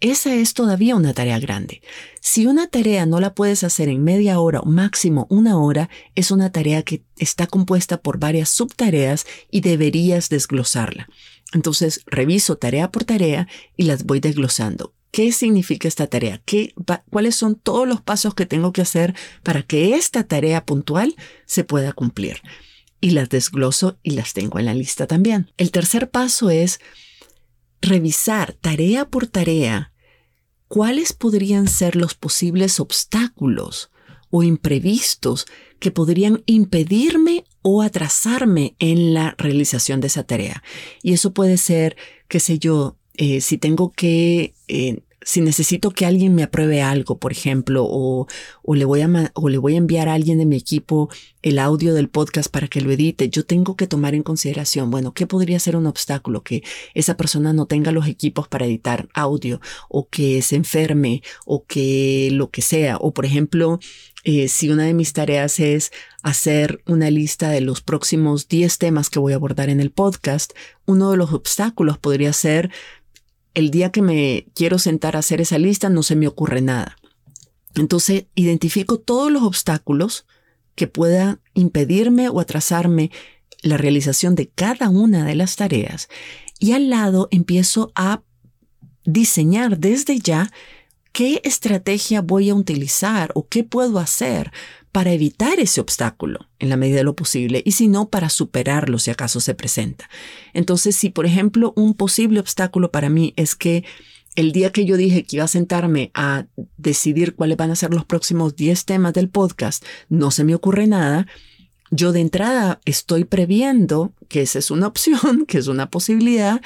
Esa 0.00 0.34
es 0.34 0.52
todavía 0.52 0.96
una 0.96 1.14
tarea 1.14 1.38
grande. 1.38 1.80
Si 2.20 2.46
una 2.46 2.66
tarea 2.66 3.06
no 3.06 3.20
la 3.20 3.34
puedes 3.34 3.64
hacer 3.64 3.88
en 3.88 4.04
media 4.04 4.38
hora 4.38 4.60
o 4.60 4.66
máximo 4.66 5.26
una 5.30 5.58
hora, 5.58 5.88
es 6.14 6.30
una 6.30 6.52
tarea 6.52 6.82
que 6.82 7.02
está 7.16 7.46
compuesta 7.46 8.02
por 8.02 8.18
varias 8.18 8.50
subtareas 8.50 9.24
y 9.50 9.62
deberías 9.62 10.28
desglosarla. 10.28 11.08
Entonces, 11.54 12.02
reviso 12.06 12.56
tarea 12.56 12.90
por 12.90 13.04
tarea 13.04 13.48
y 13.76 13.84
las 13.84 14.04
voy 14.04 14.20
desglosando. 14.20 14.92
¿Qué 15.14 15.30
significa 15.30 15.86
esta 15.86 16.08
tarea? 16.08 16.42
¿Qué, 16.44 16.74
¿Cuáles 17.08 17.36
son 17.36 17.54
todos 17.54 17.86
los 17.86 18.00
pasos 18.00 18.34
que 18.34 18.46
tengo 18.46 18.72
que 18.72 18.82
hacer 18.82 19.14
para 19.44 19.62
que 19.62 19.94
esta 19.94 20.24
tarea 20.24 20.66
puntual 20.66 21.14
se 21.46 21.62
pueda 21.62 21.92
cumplir? 21.92 22.42
Y 23.00 23.10
las 23.10 23.28
desgloso 23.28 23.96
y 24.02 24.10
las 24.10 24.32
tengo 24.32 24.58
en 24.58 24.64
la 24.64 24.74
lista 24.74 25.06
también. 25.06 25.52
El 25.56 25.70
tercer 25.70 26.10
paso 26.10 26.50
es 26.50 26.80
revisar 27.80 28.54
tarea 28.54 29.08
por 29.08 29.28
tarea 29.28 29.92
cuáles 30.66 31.12
podrían 31.12 31.68
ser 31.68 31.94
los 31.94 32.14
posibles 32.14 32.80
obstáculos 32.80 33.92
o 34.30 34.42
imprevistos 34.42 35.46
que 35.78 35.92
podrían 35.92 36.42
impedirme 36.46 37.44
o 37.62 37.82
atrasarme 37.82 38.74
en 38.80 39.14
la 39.14 39.36
realización 39.38 40.00
de 40.00 40.08
esa 40.08 40.24
tarea. 40.24 40.64
Y 41.04 41.12
eso 41.12 41.32
puede 41.32 41.56
ser, 41.56 41.96
qué 42.26 42.40
sé 42.40 42.58
yo, 42.58 42.96
eh, 43.14 43.40
si 43.40 43.58
tengo 43.58 43.92
que, 43.92 44.54
eh, 44.68 45.00
si 45.22 45.40
necesito 45.40 45.90
que 45.90 46.04
alguien 46.04 46.34
me 46.34 46.42
apruebe 46.42 46.82
algo, 46.82 47.18
por 47.18 47.32
ejemplo, 47.32 47.84
o, 47.88 48.26
o, 48.62 48.74
le 48.74 48.84
voy 48.84 49.00
a 49.00 49.32
o 49.34 49.48
le 49.48 49.58
voy 49.58 49.74
a 49.74 49.78
enviar 49.78 50.08
a 50.08 50.14
alguien 50.14 50.38
de 50.38 50.46
mi 50.46 50.56
equipo 50.56 51.08
el 51.42 51.58
audio 51.58 51.94
del 51.94 52.10
podcast 52.10 52.50
para 52.50 52.68
que 52.68 52.80
lo 52.80 52.90
edite, 52.90 53.30
yo 53.30 53.46
tengo 53.46 53.76
que 53.76 53.86
tomar 53.86 54.14
en 54.14 54.22
consideración, 54.22 54.90
bueno, 54.90 55.14
¿qué 55.14 55.26
podría 55.26 55.58
ser 55.58 55.76
un 55.76 55.86
obstáculo? 55.86 56.42
Que 56.42 56.62
esa 56.94 57.16
persona 57.16 57.52
no 57.52 57.66
tenga 57.66 57.92
los 57.92 58.06
equipos 58.06 58.48
para 58.48 58.66
editar 58.66 59.08
audio, 59.14 59.60
o 59.88 60.08
que 60.08 60.42
se 60.42 60.56
enferme, 60.56 61.22
o 61.46 61.64
que 61.64 62.28
lo 62.32 62.50
que 62.50 62.62
sea, 62.62 62.96
o 62.98 63.14
por 63.14 63.24
ejemplo, 63.24 63.78
eh, 64.24 64.48
si 64.48 64.70
una 64.70 64.84
de 64.84 64.94
mis 64.94 65.12
tareas 65.12 65.60
es 65.60 65.92
hacer 66.22 66.82
una 66.86 67.10
lista 67.10 67.50
de 67.50 67.60
los 67.60 67.82
próximos 67.82 68.48
10 68.48 68.78
temas 68.78 69.10
que 69.10 69.18
voy 69.18 69.34
a 69.34 69.36
abordar 69.36 69.68
en 69.68 69.80
el 69.80 69.90
podcast, 69.90 70.52
uno 70.86 71.10
de 71.10 71.18
los 71.18 71.32
obstáculos 71.34 71.98
podría 71.98 72.32
ser 72.32 72.70
el 73.54 73.70
día 73.70 73.90
que 73.90 74.02
me 74.02 74.46
quiero 74.54 74.78
sentar 74.78 75.16
a 75.16 75.20
hacer 75.20 75.40
esa 75.40 75.58
lista 75.58 75.88
no 75.88 76.02
se 76.02 76.16
me 76.16 76.26
ocurre 76.26 76.60
nada. 76.60 76.96
Entonces 77.74 78.26
identifico 78.34 78.98
todos 78.98 79.30
los 79.32 79.42
obstáculos 79.42 80.26
que 80.74 80.86
puedan 80.86 81.40
impedirme 81.54 82.28
o 82.28 82.40
atrasarme 82.40 83.10
la 83.62 83.76
realización 83.76 84.34
de 84.34 84.48
cada 84.48 84.90
una 84.90 85.24
de 85.24 85.34
las 85.34 85.56
tareas 85.56 86.08
y 86.58 86.72
al 86.72 86.90
lado 86.90 87.28
empiezo 87.30 87.92
a 87.94 88.22
diseñar 89.04 89.78
desde 89.78 90.18
ya 90.18 90.50
qué 91.12 91.40
estrategia 91.44 92.20
voy 92.20 92.50
a 92.50 92.54
utilizar 92.54 93.30
o 93.34 93.48
qué 93.48 93.64
puedo 93.64 93.98
hacer 93.98 94.52
para 94.94 95.12
evitar 95.12 95.58
ese 95.58 95.80
obstáculo 95.80 96.46
en 96.60 96.68
la 96.68 96.76
medida 96.76 96.98
de 96.98 97.02
lo 97.02 97.16
posible 97.16 97.64
y 97.66 97.72
si 97.72 97.88
no, 97.88 98.10
para 98.10 98.28
superarlo 98.28 99.00
si 99.00 99.10
acaso 99.10 99.40
se 99.40 99.52
presenta. 99.52 100.08
Entonces, 100.52 100.94
si 100.94 101.10
por 101.10 101.26
ejemplo 101.26 101.72
un 101.74 101.94
posible 101.94 102.38
obstáculo 102.38 102.92
para 102.92 103.10
mí 103.10 103.34
es 103.34 103.56
que 103.56 103.82
el 104.36 104.52
día 104.52 104.70
que 104.70 104.84
yo 104.84 104.96
dije 104.96 105.24
que 105.24 105.34
iba 105.34 105.46
a 105.46 105.48
sentarme 105.48 106.12
a 106.14 106.46
decidir 106.76 107.34
cuáles 107.34 107.56
van 107.56 107.72
a 107.72 107.76
ser 107.76 107.92
los 107.92 108.04
próximos 108.04 108.54
10 108.54 108.84
temas 108.84 109.12
del 109.14 109.28
podcast, 109.28 109.84
no 110.08 110.30
se 110.30 110.44
me 110.44 110.54
ocurre 110.54 110.86
nada, 110.86 111.26
yo 111.90 112.12
de 112.12 112.20
entrada 112.20 112.80
estoy 112.84 113.24
previendo 113.24 114.12
que 114.28 114.42
esa 114.42 114.60
es 114.60 114.70
una 114.70 114.86
opción, 114.86 115.44
que 115.48 115.58
es 115.58 115.66
una 115.66 115.90
posibilidad, 115.90 116.62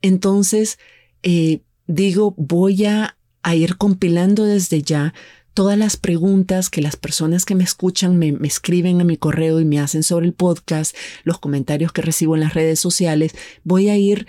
entonces 0.00 0.78
eh, 1.24 1.62
digo, 1.88 2.34
voy 2.36 2.84
a, 2.84 3.16
a 3.42 3.56
ir 3.56 3.78
compilando 3.78 4.44
desde 4.44 4.80
ya 4.80 5.12
todas 5.54 5.78
las 5.78 5.96
preguntas 5.96 6.68
que 6.68 6.82
las 6.82 6.96
personas 6.96 7.44
que 7.44 7.54
me 7.54 7.64
escuchan 7.64 8.18
me, 8.18 8.36
escriben 8.42 9.00
a 9.00 9.04
mi 9.04 9.16
correo 9.16 9.60
y 9.60 9.64
me 9.64 9.80
hacen 9.80 10.02
sobre 10.02 10.26
el 10.26 10.34
podcast, 10.34 10.94
los 11.22 11.38
comentarios 11.38 11.92
que 11.92 12.02
recibo 12.02 12.34
en 12.34 12.40
las 12.40 12.54
redes 12.54 12.80
sociales, 12.80 13.34
voy 13.62 13.88
a 13.88 13.96
ir 13.96 14.26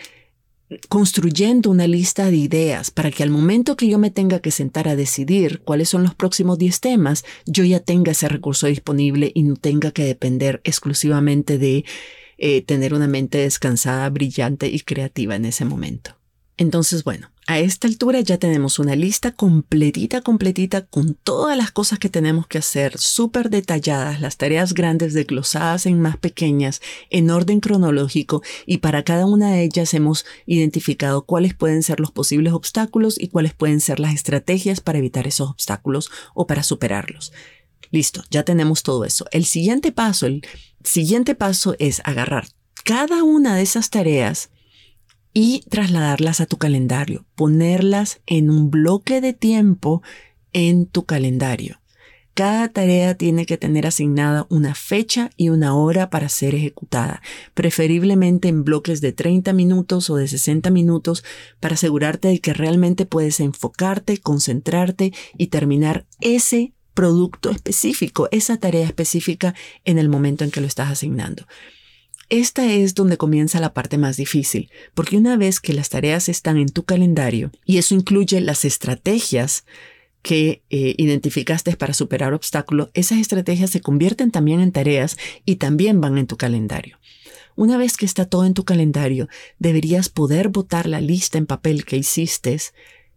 construyendo 0.90 1.70
una 1.70 1.88
lista 1.88 2.30
de 2.32 2.38
ideas 2.38 2.90
para 2.92 3.12
que 3.12 3.24
al 3.24 3.30
momento 3.30 3.76
que 3.76 3.88
yo 3.88 4.00
me 4.00 4.10
tenga 4.10 4.40
que 4.40 4.52
sentar 4.52 4.88
a 4.88 4.96
decidir 4.96 5.62
cuáles 5.64 5.90
son 5.90 6.04
los 6.04 6.16
próximos 6.16 6.58
10 6.58 6.80
temas, 6.80 7.26
yo 7.46 7.64
ya 7.64 7.80
tenga 7.80 8.14
ese 8.14 8.30
recurso 8.30 8.68
disponible 8.68 9.32
y 9.34 9.44
no 9.44 9.56
tenga 9.56 9.92
que 9.92 10.06
depender 10.06 10.62
exclusivamente 10.64 11.58
de 11.58 11.86
eh, 12.38 12.62
tener 12.62 12.94
una 12.94 13.08
mente 13.08 13.40
descansada, 13.40 14.10
brillante 14.10 14.68
y 14.68 14.80
creativa 14.80 15.36
en 15.36 15.46
ese 15.46 15.66
momento. 15.66 16.18
Entonces, 16.58 17.04
bueno, 17.04 17.32
a 17.48 17.60
esta 17.60 17.88
altura 17.88 18.22
ya 18.22 18.38
tenemos 18.38 18.80
una 18.80 18.96
lista 18.96 19.34
completita, 19.34 20.22
completita 20.22 20.86
con 20.86 21.14
todas 21.14 21.58
las 21.58 21.72
cosas 21.72 22.00
que 22.00 22.08
tenemos 22.08 22.48
que 22.48 22.58
hacer, 22.58 22.98
súper 22.98 23.50
detalladas, 23.50 24.22
las 24.22 24.38
tareas 24.38 24.74
grandes 24.74 25.14
desglosadas 25.14 25.86
en 25.86 26.02
más 26.02 26.16
pequeñas, 26.18 26.82
en 27.10 27.30
orden 27.30 27.60
cronológico, 27.60 28.42
y 28.66 28.78
para 28.78 29.04
cada 29.04 29.26
una 29.26 29.52
de 29.52 29.64
ellas 29.64 29.94
hemos 29.94 30.26
identificado 30.46 31.26
cuáles 31.26 31.54
pueden 31.54 31.84
ser 31.84 32.00
los 32.00 32.12
posibles 32.12 32.54
obstáculos 32.54 33.20
y 33.20 33.28
cuáles 33.28 33.54
pueden 33.54 33.82
ser 33.82 34.00
las 34.00 34.14
estrategias 34.14 34.80
para 34.80 35.00
evitar 35.00 35.28
esos 35.28 35.50
obstáculos 35.50 36.10
o 36.34 36.48
para 36.48 36.64
superarlos. 36.64 37.34
Listo, 37.92 38.24
ya 38.32 38.44
tenemos 38.44 38.82
todo 38.82 39.04
eso. 39.04 39.26
El 39.32 39.46
siguiente 39.46 39.92
paso, 39.92 40.26
el 40.26 40.42
siguiente 40.84 41.36
paso 41.36 41.76
es 41.80 42.02
agarrar 42.06 42.48
cada 42.86 43.24
una 43.24 43.56
de 43.56 43.62
esas 43.62 43.90
tareas 43.90 44.50
y 45.38 45.64
trasladarlas 45.70 46.40
a 46.40 46.46
tu 46.46 46.58
calendario, 46.58 47.26
ponerlas 47.36 48.22
en 48.26 48.50
un 48.50 48.72
bloque 48.72 49.20
de 49.20 49.34
tiempo 49.34 50.02
en 50.54 50.86
tu 50.86 51.04
calendario. 51.04 51.82
Cada 52.34 52.70
tarea 52.70 53.16
tiene 53.16 53.46
que 53.46 53.58
tener 53.58 53.86
asignada 53.86 54.48
una 54.50 54.76
fecha 54.76 55.30
y 55.36 55.50
una 55.50 55.76
hora 55.76 56.10
para 56.10 56.30
ser 56.30 56.56
ejecutada, 56.56 57.22
preferiblemente 57.54 58.48
en 58.48 58.64
bloques 58.64 59.02
de 59.02 59.12
30 59.12 59.52
minutos 59.52 60.10
o 60.10 60.16
de 60.16 60.30
60 60.30 60.70
minutos 60.70 61.26
para 61.60 61.76
asegurarte 61.76 62.30
de 62.30 62.40
que 62.40 62.54
realmente 62.54 63.06
puedes 63.06 63.42
enfocarte, 63.42 64.18
concentrarte 64.20 65.14
y 65.38 65.48
terminar 65.48 66.06
ese 66.22 66.74
producto 66.94 67.50
específico, 67.50 68.30
esa 68.32 68.56
tarea 68.56 68.86
específica 68.86 69.54
en 69.84 69.98
el 69.98 70.08
momento 70.08 70.46
en 70.46 70.52
que 70.52 70.62
lo 70.62 70.68
estás 70.68 70.90
asignando. 70.90 71.46
Esta 72.30 72.66
es 72.66 72.96
donde 72.96 73.18
comienza 73.18 73.60
la 73.60 73.74
parte 73.74 73.98
más 73.98 74.18
difícil, 74.18 74.70
porque 74.94 75.18
una 75.18 75.38
vez 75.38 75.60
que 75.60 75.74
las 75.74 75.90
tareas 75.90 76.28
están 76.28 76.58
en 76.58 76.70
tu 76.70 76.84
calendario, 76.84 77.52
y 77.66 77.78
eso 77.78 77.94
incluye 77.94 78.42
las 78.42 78.66
estrategias 78.66 79.66
que 80.24 80.64
eh, 80.72 80.96
identificaste 80.98 81.78
para 81.78 81.94
superar 81.94 82.34
obstáculos, 82.34 82.90
esas 82.96 83.20
estrategias 83.20 83.70
se 83.70 83.82
convierten 83.82 84.32
también 84.32 84.60
en 84.60 84.72
tareas 84.72 85.18
y 85.46 85.58
también 85.58 86.02
van 86.02 86.18
en 86.18 86.26
tu 86.26 86.36
calendario. 86.36 86.98
Una 87.56 87.78
vez 87.78 87.96
que 87.96 88.06
está 88.06 88.26
todo 88.26 88.46
en 88.46 88.56
tu 88.56 88.66
calendario, 88.66 89.30
deberías 89.60 90.10
poder 90.10 90.50
botar 90.50 90.88
la 90.88 91.00
lista 91.00 91.38
en 91.38 91.46
papel 91.46 91.86
que 91.86 91.96
hiciste 91.96 92.58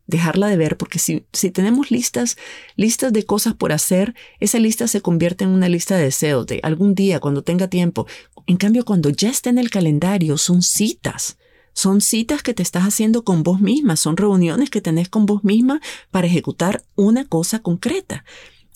dejarla 0.09 0.49
de 0.49 0.57
ver, 0.57 0.77
porque 0.77 0.99
si, 0.99 1.25
si 1.33 1.51
tenemos 1.51 1.93
listas, 1.93 2.37
listas 2.75 3.13
de 3.13 3.25
cosas 3.25 3.55
por 3.55 3.73
hacer, 3.73 4.15
esa 4.41 4.59
lista 4.59 4.89
se 4.89 5.03
convierte 5.03 5.45
en 5.45 5.51
una 5.51 5.69
lista 5.69 5.97
de 5.97 6.05
deseos 6.05 6.47
de 6.47 6.59
algún 6.65 6.95
día, 6.95 7.21
cuando 7.21 7.43
tenga 7.43 7.69
tiempo. 7.69 8.07
En 8.47 8.57
cambio, 8.57 8.85
cuando 8.85 9.11
ya 9.11 9.29
está 9.29 9.51
en 9.51 9.59
el 9.59 9.71
calendario, 9.71 10.39
son 10.39 10.63
citas. 10.63 11.37
Son 11.75 12.01
citas 12.01 12.43
que 12.43 12.55
te 12.55 12.63
estás 12.63 12.85
haciendo 12.85 13.23
con 13.23 13.43
vos 13.43 13.61
misma, 13.61 13.95
son 13.95 14.17
reuniones 14.17 14.71
que 14.71 14.81
tenés 14.81 15.09
con 15.11 15.27
vos 15.27 15.45
misma 15.45 15.81
para 16.11 16.27
ejecutar 16.27 16.83
una 16.97 17.27
cosa 17.27 17.61
concreta. 17.61 18.25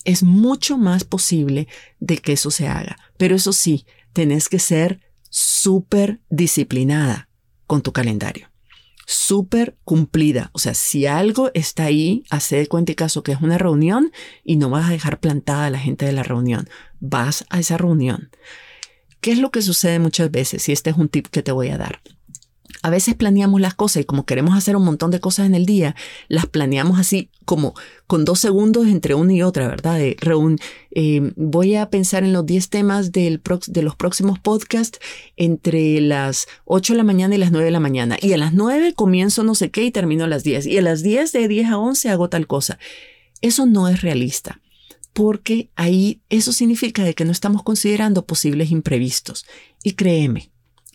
Es 0.04 0.22
mucho 0.22 0.76
más 0.76 1.04
posible 1.04 1.66
de 1.98 2.18
que 2.18 2.34
eso 2.34 2.50
se 2.50 2.68
haga. 2.68 2.98
Pero 3.16 3.34
eso 3.34 3.52
sí, 3.52 3.86
tenés 4.12 4.48
que 4.48 4.58
ser 4.58 5.00
súper 5.30 6.20
disciplinada 6.28 7.28
con 7.66 7.80
tu 7.80 7.92
calendario 7.92 8.51
súper 9.06 9.76
cumplida. 9.84 10.50
O 10.52 10.58
sea, 10.58 10.74
si 10.74 11.06
algo 11.06 11.50
está 11.54 11.84
ahí, 11.84 12.24
hace 12.30 12.56
de 12.56 12.66
cuenta 12.66 12.92
y 12.92 12.94
caso 12.94 13.22
que 13.22 13.32
es 13.32 13.40
una 13.40 13.58
reunión 13.58 14.12
y 14.44 14.56
no 14.56 14.70
vas 14.70 14.88
a 14.88 14.92
dejar 14.92 15.20
plantada 15.20 15.66
a 15.66 15.70
la 15.70 15.78
gente 15.78 16.06
de 16.06 16.12
la 16.12 16.22
reunión. 16.22 16.68
Vas 17.00 17.44
a 17.50 17.60
esa 17.60 17.76
reunión. 17.76 18.30
¿Qué 19.20 19.32
es 19.32 19.38
lo 19.38 19.50
que 19.50 19.62
sucede 19.62 19.98
muchas 19.98 20.30
veces? 20.30 20.68
Y 20.68 20.72
este 20.72 20.90
es 20.90 20.96
un 20.96 21.08
tip 21.08 21.28
que 21.28 21.42
te 21.42 21.52
voy 21.52 21.68
a 21.68 21.78
dar. 21.78 22.00
A 22.82 22.90
veces 22.90 23.14
planeamos 23.14 23.60
las 23.60 23.74
cosas 23.74 24.02
y 24.02 24.04
como 24.04 24.26
queremos 24.26 24.56
hacer 24.56 24.76
un 24.76 24.84
montón 24.84 25.10
de 25.10 25.20
cosas 25.20 25.46
en 25.46 25.54
el 25.54 25.66
día, 25.66 25.94
las 26.28 26.46
planeamos 26.46 26.98
así 26.98 27.30
como 27.44 27.74
con 28.06 28.24
dos 28.24 28.40
segundos 28.40 28.88
entre 28.88 29.14
una 29.14 29.32
y 29.32 29.42
otra, 29.42 29.68
¿verdad? 29.68 29.98
De 29.98 30.16
eh, 30.90 31.32
voy 31.36 31.76
a 31.76 31.90
pensar 31.90 32.24
en 32.24 32.32
los 32.32 32.44
10 32.44 32.68
temas 32.68 33.12
del 33.12 33.40
de 33.68 33.82
los 33.82 33.96
próximos 33.96 34.38
podcasts 34.38 34.98
entre 35.36 36.00
las 36.00 36.46
8 36.64 36.94
de 36.94 36.96
la 36.96 37.04
mañana 37.04 37.34
y 37.34 37.38
las 37.38 37.52
9 37.52 37.64
de 37.64 37.70
la 37.70 37.80
mañana. 37.80 38.16
Y 38.20 38.32
a 38.32 38.36
las 38.36 38.52
9 38.52 38.94
comienzo 38.94 39.44
no 39.44 39.54
sé 39.54 39.70
qué 39.70 39.84
y 39.84 39.90
termino 39.90 40.24
a 40.24 40.28
las 40.28 40.42
10. 40.42 40.66
Y 40.66 40.78
a 40.78 40.82
las 40.82 41.02
10 41.02 41.32
de 41.32 41.48
10 41.48 41.70
a 41.70 41.78
11 41.78 42.10
hago 42.10 42.28
tal 42.28 42.46
cosa. 42.46 42.78
Eso 43.40 43.66
no 43.66 43.88
es 43.88 44.02
realista 44.02 44.60
porque 45.12 45.70
ahí 45.76 46.20
eso 46.30 46.52
significa 46.52 47.04
de 47.04 47.14
que 47.14 47.24
no 47.24 47.32
estamos 47.32 47.62
considerando 47.62 48.24
posibles 48.24 48.70
imprevistos. 48.70 49.44
Y 49.82 49.92
créeme, 49.92 50.50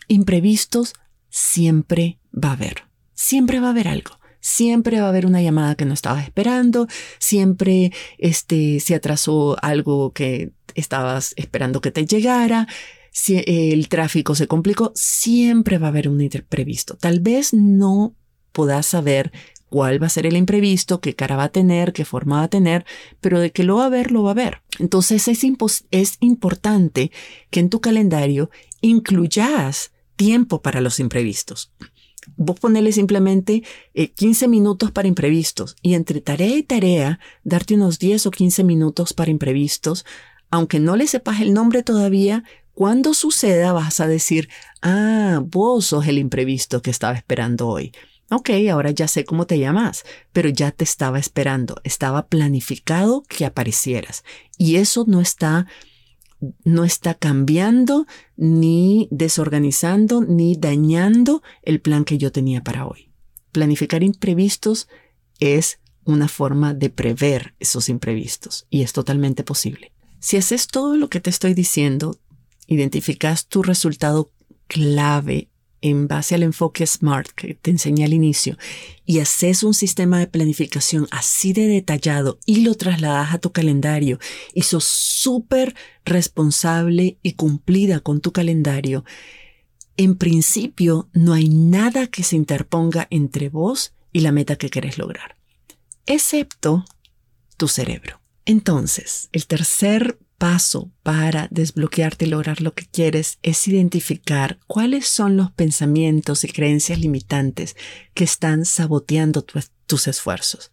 imprevistos 0.07 0.93
siempre 1.37 2.17
va 2.33 2.49
a 2.49 2.53
haber. 2.53 2.85
Siempre 3.13 3.59
va 3.59 3.67
a 3.67 3.69
haber 3.69 3.87
algo. 3.87 4.17
Siempre 4.39 4.99
va 4.99 5.05
a 5.05 5.09
haber 5.09 5.27
una 5.27 5.41
llamada 5.41 5.75
que 5.75 5.85
no 5.85 5.93
estabas 5.93 6.23
esperando, 6.23 6.87
siempre 7.19 7.91
este, 8.17 8.79
se 8.79 8.95
atrasó 8.95 9.55
algo 9.61 10.13
que 10.13 10.51
estabas 10.73 11.33
esperando 11.37 11.81
que 11.81 11.91
te 11.91 12.05
llegara, 12.05 12.67
si 13.11 13.43
el 13.45 13.89
tráfico 13.89 14.35
se 14.35 14.47
complicó, 14.47 14.91
siempre 14.95 15.79
va 15.79 15.87
a 15.87 15.89
haber 15.89 16.07
un 16.07 16.21
imprevisto. 16.21 16.95
Tal 16.95 17.19
vez 17.19 17.53
no 17.53 18.15
puedas 18.51 18.85
saber 18.85 19.31
cuál 19.69 20.01
va 20.01 20.07
a 20.07 20.11
ser 20.11 20.25
el 20.27 20.37
imprevisto, 20.37 21.01
qué 21.01 21.15
cara 21.15 21.35
va 21.35 21.45
a 21.45 21.51
tener, 21.51 21.93
qué 21.93 22.05
forma 22.05 22.37
va 22.37 22.43
a 22.43 22.49
tener, 22.49 22.85
pero 23.19 23.39
de 23.39 23.51
que 23.51 23.63
lo 23.63 23.77
va 23.77 23.83
a 23.83 23.87
haber, 23.87 24.11
lo 24.11 24.23
va 24.23 24.31
a 24.31 24.35
ver. 24.35 24.61
Entonces 24.79 25.27
es, 25.27 25.43
es 25.91 26.17
importante 26.19 27.11
que 27.49 27.59
en 27.59 27.69
tu 27.69 27.81
calendario 27.81 28.49
incluyas 28.81 29.91
tiempo 30.17 30.61
para 30.61 30.81
los 30.81 30.99
imprevistos. 30.99 31.71
Vos 32.35 32.59
ponele 32.59 32.91
simplemente 32.91 33.63
15 33.93 34.45
eh, 34.45 34.47
minutos 34.49 34.91
para 34.91 35.07
imprevistos 35.07 35.77
y 35.81 35.93
entre 35.93 36.19
tarea 36.19 36.57
y 36.57 36.63
tarea 36.63 37.19
darte 37.43 37.75
unos 37.75 37.99
10 37.99 38.25
o 38.25 38.31
15 38.31 38.65
minutos 38.65 39.13
para 39.13 39.31
imprevistos, 39.31 40.05
aunque 40.49 40.79
no 40.79 40.97
le 40.97 41.07
sepas 41.07 41.39
el 41.39 41.53
nombre 41.53 41.83
todavía, 41.83 42.43
cuando 42.73 43.13
suceda 43.13 43.71
vas 43.71 43.99
a 44.01 44.07
decir, 44.07 44.49
ah, 44.81 45.41
vos 45.43 45.85
sos 45.85 46.07
el 46.07 46.17
imprevisto 46.17 46.81
que 46.81 46.91
estaba 46.91 47.15
esperando 47.15 47.67
hoy. 47.67 47.93
Ok, 48.29 48.49
ahora 48.69 48.91
ya 48.91 49.07
sé 49.07 49.23
cómo 49.23 49.47
te 49.47 49.57
llamas, 49.57 50.03
pero 50.33 50.49
ya 50.49 50.71
te 50.71 50.83
estaba 50.83 51.17
esperando, 51.17 51.79
estaba 51.85 52.27
planificado 52.27 53.23
que 53.23 53.45
aparecieras. 53.45 54.25
Y 54.57 54.75
eso 54.75 55.05
no 55.07 55.21
está 55.21 55.65
no 56.63 56.83
está 56.83 57.13
cambiando, 57.13 58.05
ni 58.35 59.07
desorganizando, 59.11 60.21
ni 60.21 60.55
dañando 60.55 61.41
el 61.63 61.81
plan 61.81 62.05
que 62.05 62.17
yo 62.17 62.31
tenía 62.31 62.63
para 62.63 62.85
hoy. 62.85 63.11
Planificar 63.51 64.03
imprevistos 64.03 64.87
es 65.39 65.79
una 66.03 66.27
forma 66.27 66.73
de 66.73 66.89
prever 66.89 67.55
esos 67.59 67.89
imprevistos 67.89 68.67
y 68.69 68.81
es 68.81 68.93
totalmente 68.93 69.43
posible. 69.43 69.91
Si 70.19 70.37
haces 70.37 70.67
todo 70.67 70.95
lo 70.95 71.09
que 71.09 71.19
te 71.19 71.29
estoy 71.29 71.53
diciendo, 71.53 72.17
identificas 72.67 73.47
tu 73.47 73.63
resultado 73.63 74.31
clave 74.67 75.49
en 75.81 76.07
base 76.07 76.35
al 76.35 76.43
enfoque 76.43 76.85
SMART 76.85 77.29
que 77.29 77.53
te 77.53 77.71
enseñé 77.71 78.05
al 78.05 78.13
inicio 78.13 78.57
y 79.05 79.19
haces 79.19 79.63
un 79.63 79.73
sistema 79.73 80.19
de 80.19 80.27
planificación 80.27 81.07
así 81.11 81.53
de 81.53 81.67
detallado 81.67 82.39
y 82.45 82.61
lo 82.61 82.75
trasladas 82.75 83.33
a 83.33 83.37
tu 83.37 83.51
calendario 83.51 84.19
y 84.53 84.63
sos 84.63 84.85
súper 84.85 85.75
responsable 86.05 87.17
y 87.21 87.33
cumplida 87.33 87.99
con 87.99 88.21
tu 88.21 88.31
calendario, 88.31 89.05
en 89.97 90.15
principio 90.15 91.09
no 91.13 91.33
hay 91.33 91.49
nada 91.49 92.07
que 92.07 92.23
se 92.23 92.35
interponga 92.35 93.07
entre 93.09 93.49
vos 93.49 93.93
y 94.13 94.21
la 94.21 94.31
meta 94.31 94.55
que 94.55 94.69
querés 94.69 94.97
lograr, 94.97 95.35
excepto 96.05 96.85
tu 97.57 97.67
cerebro. 97.67 98.21
Entonces, 98.45 99.29
el 99.33 99.45
tercer 99.45 100.17
paso 100.37 100.91
para 101.03 101.47
desbloquearte 101.51 102.25
y 102.25 102.29
lograr 102.29 102.61
lo 102.61 102.73
que 102.73 102.85
quieres 102.85 103.39
es 103.41 103.67
identificar 103.67 104.59
cuáles 104.67 105.07
son 105.07 105.37
los 105.37 105.51
pensamientos 105.51 106.43
y 106.43 106.47
creencias 106.47 106.99
limitantes 106.99 107.75
que 108.13 108.23
están 108.23 108.65
saboteando 108.65 109.43
tus 109.85 110.07
esfuerzos. 110.07 110.71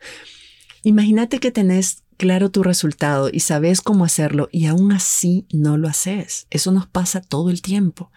Imagínate 0.83 1.39
que 1.39 1.51
tenés 1.51 2.03
claro 2.17 2.51
tu 2.51 2.63
resultado 2.63 3.31
y 3.33 3.41
sabes 3.41 3.81
cómo 3.81 4.05
hacerlo 4.05 4.49
y 4.53 4.67
aún 4.67 4.93
así 4.93 5.47
no 5.53 5.77
lo 5.77 5.89
haces. 5.89 6.47
Eso 6.51 6.71
nos 6.71 6.87
pasa 6.87 7.21
todo 7.21 7.51
el 7.51 7.63
tiempo. 7.63 8.11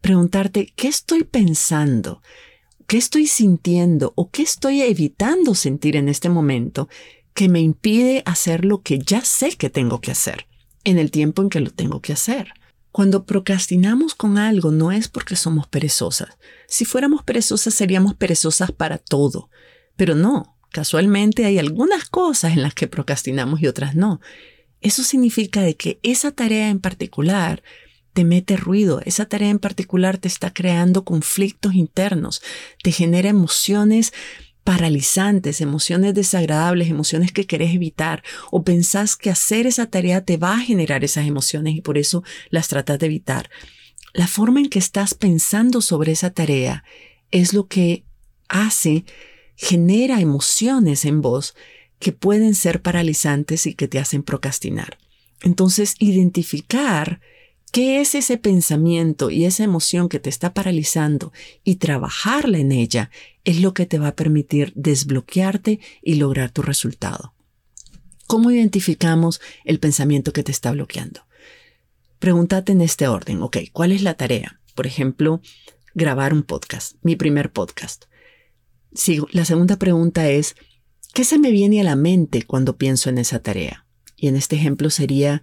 Preguntarte, 0.00 0.72
¿qué 0.76 0.88
estoy 0.88 1.24
pensando? 1.24 2.22
¿Qué 2.86 2.96
estoy 2.96 3.26
sintiendo 3.26 4.12
o 4.16 4.30
qué 4.30 4.42
estoy 4.42 4.82
evitando 4.82 5.54
sentir 5.54 5.96
en 5.96 6.08
este 6.08 6.28
momento 6.28 6.88
que 7.34 7.48
me 7.48 7.60
impide 7.60 8.22
hacer 8.26 8.64
lo 8.64 8.82
que 8.82 8.98
ya 8.98 9.24
sé 9.24 9.56
que 9.56 9.70
tengo 9.70 10.00
que 10.00 10.10
hacer? 10.10 10.46
En 10.84 10.98
el 10.98 11.10
tiempo 11.10 11.42
en 11.42 11.50
que 11.50 11.60
lo 11.60 11.70
tengo 11.70 12.00
que 12.00 12.12
hacer. 12.12 12.52
Cuando 12.90 13.24
procrastinamos 13.24 14.14
con 14.14 14.38
algo 14.38 14.70
no 14.70 14.92
es 14.92 15.08
porque 15.08 15.36
somos 15.36 15.66
perezosas. 15.66 16.38
Si 16.66 16.84
fuéramos 16.84 17.22
perezosas 17.22 17.74
seríamos 17.74 18.14
perezosas 18.14 18.72
para 18.72 18.98
todo. 18.98 19.50
Pero 19.96 20.14
no, 20.14 20.56
casualmente 20.70 21.44
hay 21.44 21.58
algunas 21.58 22.08
cosas 22.08 22.52
en 22.52 22.62
las 22.62 22.74
que 22.74 22.88
procrastinamos 22.88 23.60
y 23.60 23.66
otras 23.66 23.94
no. 23.94 24.20
Eso 24.80 25.02
significa 25.02 25.60
de 25.60 25.76
que 25.76 25.98
esa 26.02 26.32
tarea 26.32 26.68
en 26.68 26.80
particular 26.80 27.62
te 28.12 28.24
mete 28.24 28.56
ruido, 28.56 29.00
esa 29.04 29.26
tarea 29.26 29.50
en 29.50 29.58
particular 29.58 30.18
te 30.18 30.28
está 30.28 30.52
creando 30.52 31.04
conflictos 31.04 31.74
internos, 31.74 32.42
te 32.82 32.90
genera 32.90 33.28
emociones 33.28 34.12
paralizantes, 34.68 35.62
emociones 35.62 36.12
desagradables, 36.12 36.90
emociones 36.90 37.32
que 37.32 37.46
querés 37.46 37.74
evitar 37.74 38.22
o 38.50 38.64
pensás 38.64 39.16
que 39.16 39.30
hacer 39.30 39.66
esa 39.66 39.86
tarea 39.86 40.26
te 40.26 40.36
va 40.36 40.56
a 40.56 40.60
generar 40.60 41.04
esas 41.04 41.26
emociones 41.26 41.74
y 41.74 41.80
por 41.80 41.96
eso 41.96 42.22
las 42.50 42.68
tratas 42.68 42.98
de 42.98 43.06
evitar. 43.06 43.48
La 44.12 44.26
forma 44.26 44.60
en 44.60 44.68
que 44.68 44.78
estás 44.78 45.14
pensando 45.14 45.80
sobre 45.80 46.12
esa 46.12 46.34
tarea 46.34 46.84
es 47.30 47.54
lo 47.54 47.66
que 47.66 48.04
hace, 48.50 49.06
genera 49.56 50.20
emociones 50.20 51.06
en 51.06 51.22
vos 51.22 51.54
que 51.98 52.12
pueden 52.12 52.54
ser 52.54 52.82
paralizantes 52.82 53.66
y 53.66 53.72
que 53.72 53.88
te 53.88 53.98
hacen 53.98 54.22
procrastinar. 54.22 54.98
Entonces, 55.40 55.94
identificar 55.98 57.22
¿Qué 57.70 58.00
es 58.00 58.14
ese 58.14 58.38
pensamiento 58.38 59.30
y 59.30 59.44
esa 59.44 59.62
emoción 59.62 60.08
que 60.08 60.18
te 60.18 60.30
está 60.30 60.54
paralizando 60.54 61.32
y 61.64 61.76
trabajarla 61.76 62.58
en 62.58 62.72
ella 62.72 63.10
es 63.44 63.60
lo 63.60 63.74
que 63.74 63.84
te 63.84 63.98
va 63.98 64.08
a 64.08 64.16
permitir 64.16 64.72
desbloquearte 64.74 65.80
y 66.02 66.14
lograr 66.14 66.50
tu 66.50 66.62
resultado? 66.62 67.34
¿Cómo 68.26 68.50
identificamos 68.50 69.40
el 69.64 69.80
pensamiento 69.80 70.32
que 70.32 70.42
te 70.42 70.52
está 70.52 70.72
bloqueando? 70.72 71.22
Pregúntate 72.18 72.72
en 72.72 72.80
este 72.80 73.06
orden, 73.06 73.42
ok, 73.42 73.58
¿cuál 73.72 73.92
es 73.92 74.02
la 74.02 74.14
tarea? 74.14 74.60
Por 74.74 74.86
ejemplo, 74.86 75.40
grabar 75.94 76.32
un 76.32 76.42
podcast, 76.42 76.96
mi 77.02 77.16
primer 77.16 77.52
podcast. 77.52 78.06
Si, 78.92 79.20
la 79.30 79.44
segunda 79.44 79.76
pregunta 79.76 80.28
es, 80.28 80.56
¿qué 81.12 81.24
se 81.24 81.38
me 81.38 81.50
viene 81.50 81.80
a 81.80 81.84
la 81.84 81.96
mente 81.96 82.42
cuando 82.42 82.76
pienso 82.76 83.10
en 83.10 83.18
esa 83.18 83.40
tarea? 83.40 83.86
Y 84.16 84.28
en 84.28 84.36
este 84.36 84.56
ejemplo 84.56 84.90
sería, 84.90 85.42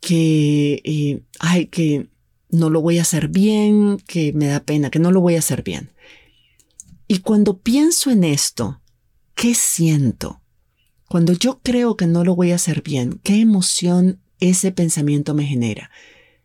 que, 0.00 0.80
eh, 0.84 1.22
ay, 1.38 1.66
que 1.66 2.08
no 2.50 2.70
lo 2.70 2.80
voy 2.80 2.98
a 2.98 3.02
hacer 3.02 3.28
bien, 3.28 3.98
que 4.06 4.32
me 4.32 4.46
da 4.46 4.60
pena, 4.60 4.90
que 4.90 4.98
no 4.98 5.12
lo 5.12 5.20
voy 5.20 5.36
a 5.36 5.40
hacer 5.40 5.62
bien. 5.62 5.92
Y 7.06 7.20
cuando 7.20 7.58
pienso 7.58 8.10
en 8.10 8.24
esto, 8.24 8.80
¿qué 9.34 9.54
siento? 9.54 10.42
Cuando 11.08 11.32
yo 11.32 11.60
creo 11.62 11.96
que 11.96 12.06
no 12.06 12.24
lo 12.24 12.36
voy 12.36 12.52
a 12.52 12.56
hacer 12.56 12.82
bien, 12.82 13.20
¿qué 13.22 13.40
emoción 13.40 14.20
ese 14.40 14.72
pensamiento 14.72 15.34
me 15.34 15.44
genera? 15.44 15.90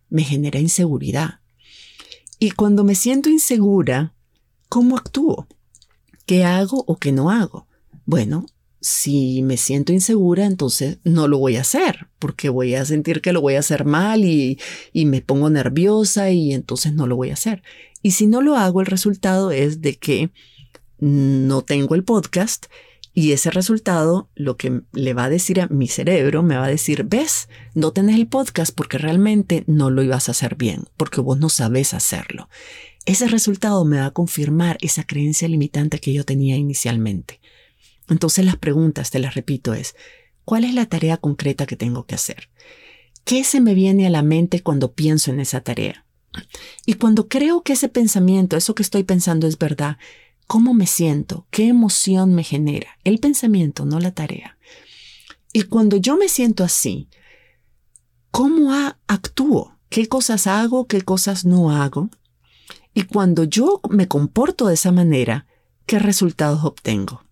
Me 0.09 0.23
genera 0.23 0.59
inseguridad. 0.59 1.41
Y 2.39 2.51
cuando 2.51 2.83
me 2.83 2.95
siento 2.95 3.29
insegura, 3.29 4.13
¿cómo 4.69 4.97
actúo? 4.97 5.47
¿Qué 6.25 6.45
hago 6.45 6.83
o 6.87 6.97
qué 6.97 7.11
no 7.11 7.29
hago? 7.29 7.67
Bueno, 8.05 8.45
si 8.83 9.41
me 9.43 9.55
siento 9.55 9.93
insegura, 9.93 10.45
entonces 10.45 10.99
no 11.05 11.29
lo 11.29 11.37
voy 11.37 11.55
a 11.55 11.61
hacer, 11.61 12.07
porque 12.19 12.49
voy 12.49 12.75
a 12.75 12.83
sentir 12.83 13.21
que 13.21 13.31
lo 13.31 13.39
voy 13.39 13.55
a 13.55 13.59
hacer 13.59 13.85
mal 13.85 14.25
y, 14.25 14.59
me 14.93 15.21
pongo 15.21 15.49
nerviosa 15.49 16.31
y 16.31 16.53
entonces 16.53 16.93
no 16.93 17.07
lo 17.07 17.15
voy 17.15 17.29
a 17.29 17.33
hacer. 17.33 17.63
Y 18.01 18.11
si 18.11 18.27
no 18.27 18.41
lo 18.41 18.57
hago, 18.57 18.81
el 18.81 18.87
resultado 18.87 19.51
es 19.51 19.81
de 19.81 19.95
que 19.95 20.31
no 20.99 21.61
tengo 21.61 21.95
el 21.95 22.03
podcast 22.03 22.65
y 23.13 23.31
ese 23.31 23.51
resultado 23.51 24.29
lo 24.35 24.57
que 24.57 24.81
le 24.91 25.13
va 25.13 25.25
a 25.25 25.29
decir 25.29 25.61
a 25.61 25.67
mi 25.67 25.87
cerebro, 25.87 26.43
me 26.43 26.57
va 26.57 26.65
a 26.65 26.69
decir, 26.69 27.05
ves, 27.05 27.47
no 27.73 27.93
tenés 27.93 28.17
el 28.17 28.27
podcast 28.27 28.75
porque 28.75 28.97
realmente 28.97 29.63
no 29.65 29.91
lo 29.91 30.03
ibas 30.03 30.27
a 30.27 30.31
hacer 30.31 30.55
bien, 30.55 30.89
porque 30.97 31.21
vos 31.21 31.39
no 31.39 31.47
sabes 31.47 31.93
hacerlo. 31.93 32.49
Ese 33.05 33.29
resultado 33.29 33.85
me 33.85 33.99
va 33.99 34.07
a 34.07 34.11
confirmar 34.11 34.77
esa 34.81 35.05
creencia 35.05 35.47
limitante 35.47 35.99
que 35.99 36.11
yo 36.11 36.25
tenía 36.25 36.57
inicialmente. 36.57 37.39
Entonces 38.09 38.45
las 38.45 38.57
preguntas, 38.57 39.11
te 39.11 39.19
las 39.19 39.35
repito, 39.35 39.73
es, 39.73 39.95
¿cuál 40.45 40.63
es 40.63 40.73
la 40.73 40.85
tarea 40.85 41.17
concreta 41.17 41.65
que 41.65 41.75
tengo 41.75 42.05
que 42.05 42.15
hacer? 42.15 42.49
¿Qué 43.23 43.43
se 43.43 43.61
me 43.61 43.73
viene 43.73 44.05
a 44.05 44.09
la 44.09 44.21
mente 44.21 44.61
cuando 44.61 44.93
pienso 44.93 45.31
en 45.31 45.39
esa 45.39 45.61
tarea? 45.61 46.05
Y 46.85 46.95
cuando 46.95 47.27
creo 47.27 47.61
que 47.61 47.73
ese 47.73 47.89
pensamiento, 47.89 48.57
eso 48.57 48.75
que 48.75 48.83
estoy 48.83 49.03
pensando 49.03 49.47
es 49.47 49.57
verdad, 49.57 49.97
¿cómo 50.47 50.73
me 50.73 50.87
siento? 50.87 51.47
¿Qué 51.49 51.67
emoción 51.67 52.33
me 52.33 52.43
genera? 52.43 52.97
El 53.03 53.19
pensamiento, 53.19 53.85
no 53.85 53.99
la 53.99 54.11
tarea. 54.11 54.57
Y 55.53 55.63
cuando 55.63 55.97
yo 55.97 56.17
me 56.17 56.27
siento 56.27 56.63
así, 56.63 57.07
¿cómo 58.31 58.73
actúo? 59.07 59.77
¿Qué 59.89 60.07
cosas 60.07 60.47
hago? 60.47 60.87
¿Qué 60.87 61.03
cosas 61.03 61.45
no 61.45 61.71
hago? 61.71 62.09
Y 62.95 63.03
cuando 63.03 63.43
yo 63.43 63.79
me 63.89 64.07
comporto 64.07 64.67
de 64.67 64.73
esa 64.73 64.91
manera, 64.91 65.45
¿qué 65.85 65.99
resultados 65.99 66.63
obtengo? 66.63 67.23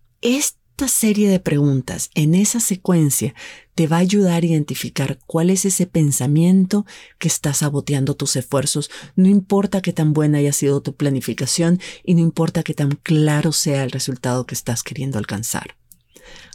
Serie 0.88 1.28
de 1.28 1.40
preguntas 1.40 2.10
en 2.14 2.34
esa 2.34 2.60
secuencia 2.60 3.34
te 3.74 3.86
va 3.86 3.96
a 3.96 4.00
ayudar 4.00 4.42
a 4.42 4.46
identificar 4.46 5.18
cuál 5.26 5.50
es 5.50 5.64
ese 5.64 5.86
pensamiento 5.86 6.84
que 7.18 7.28
está 7.28 7.54
saboteando 7.54 8.14
tus 8.14 8.36
esfuerzos, 8.36 8.90
no 9.16 9.28
importa 9.28 9.80
qué 9.80 9.92
tan 9.92 10.12
buena 10.12 10.38
haya 10.38 10.52
sido 10.52 10.82
tu 10.82 10.94
planificación 10.94 11.80
y 12.04 12.14
no 12.14 12.20
importa 12.20 12.62
qué 12.62 12.74
tan 12.74 12.92
claro 13.02 13.52
sea 13.52 13.84
el 13.84 13.90
resultado 13.90 14.46
que 14.46 14.54
estás 14.54 14.82
queriendo 14.82 15.18
alcanzar. 15.18 15.76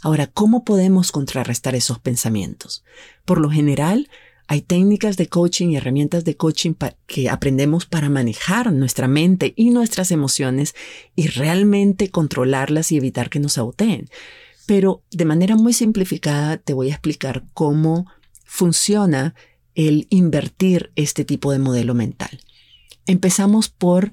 Ahora, 0.02 0.26
¿cómo 0.26 0.64
podemos 0.64 1.12
contrarrestar 1.12 1.74
esos 1.74 1.98
pensamientos? 1.98 2.84
Por 3.24 3.40
lo 3.40 3.50
general, 3.50 4.08
hay 4.48 4.62
técnicas 4.62 5.18
de 5.18 5.28
coaching 5.28 5.68
y 5.68 5.76
herramientas 5.76 6.24
de 6.24 6.36
coaching 6.36 6.72
que 7.06 7.28
aprendemos 7.28 7.84
para 7.84 8.08
manejar 8.08 8.72
nuestra 8.72 9.06
mente 9.06 9.52
y 9.56 9.68
nuestras 9.68 10.10
emociones 10.10 10.74
y 11.14 11.28
realmente 11.28 12.10
controlarlas 12.10 12.90
y 12.90 12.96
evitar 12.96 13.28
que 13.28 13.40
nos 13.40 13.52
saboteen. 13.52 14.08
Pero 14.66 15.02
de 15.10 15.26
manera 15.26 15.54
muy 15.54 15.74
simplificada 15.74 16.56
te 16.56 16.72
voy 16.72 16.88
a 16.88 16.94
explicar 16.94 17.44
cómo 17.52 18.06
funciona 18.44 19.34
el 19.74 20.06
invertir 20.08 20.92
este 20.96 21.26
tipo 21.26 21.52
de 21.52 21.58
modelo 21.58 21.92
mental. 21.92 22.40
Empezamos 23.06 23.68
por 23.68 24.12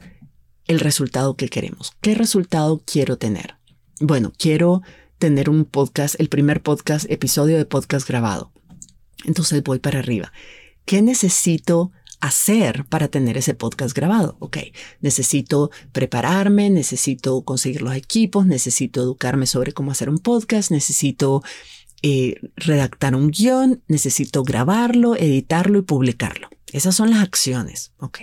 el 0.67 0.81
resultado 0.81 1.37
que 1.37 1.47
queremos. 1.47 1.93
¿Qué 2.01 2.13
resultado 2.13 2.83
quiero 2.85 3.17
tener? 3.17 3.55
Bueno, 4.01 4.33
quiero 4.37 4.81
tener 5.17 5.49
un 5.49 5.63
podcast, 5.63 6.19
el 6.19 6.27
primer 6.27 6.61
podcast, 6.61 7.09
episodio 7.09 7.57
de 7.57 7.65
podcast 7.65 8.05
grabado. 8.05 8.51
Entonces 9.25 9.63
voy 9.63 9.79
para 9.79 9.99
arriba. 9.99 10.31
¿Qué 10.85 11.01
necesito 11.01 11.91
hacer 12.19 12.85
para 12.85 13.07
tener 13.07 13.37
ese 13.37 13.53
podcast 13.53 13.95
grabado? 13.95 14.37
Ok, 14.39 14.57
necesito 15.01 15.71
prepararme, 15.91 16.69
necesito 16.69 17.43
conseguir 17.43 17.81
los 17.81 17.95
equipos, 17.95 18.45
necesito 18.45 19.01
educarme 19.01 19.47
sobre 19.47 19.73
cómo 19.73 19.91
hacer 19.91 20.09
un 20.09 20.19
podcast, 20.19 20.71
necesito 20.71 21.43
eh, 22.01 22.35
redactar 22.55 23.15
un 23.15 23.31
guion, 23.31 23.83
necesito 23.87 24.43
grabarlo, 24.43 25.15
editarlo 25.15 25.79
y 25.79 25.81
publicarlo. 25.81 26.49
Esas 26.71 26.95
son 26.95 27.09
las 27.09 27.23
acciones. 27.23 27.93
Ok. 27.97 28.19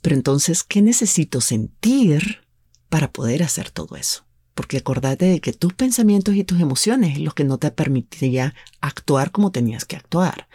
Pero 0.00 0.16
entonces, 0.16 0.64
¿qué 0.64 0.82
necesito 0.82 1.40
sentir 1.40 2.46
para 2.88 3.12
poder 3.12 3.42
hacer 3.42 3.70
todo 3.70 3.96
eso? 3.96 4.24
Porque 4.54 4.78
acordate 4.78 5.26
de 5.26 5.40
que 5.40 5.52
tus 5.52 5.72
pensamientos 5.72 6.34
y 6.34 6.44
tus 6.44 6.60
emociones 6.60 7.16
es 7.16 7.20
lo 7.20 7.32
que 7.32 7.44
no 7.44 7.58
te 7.58 7.70
permitiría 7.70 8.54
actuar 8.80 9.30
como 9.30 9.50
tenías 9.50 9.84
que 9.84 9.96
actuar. 9.96 10.48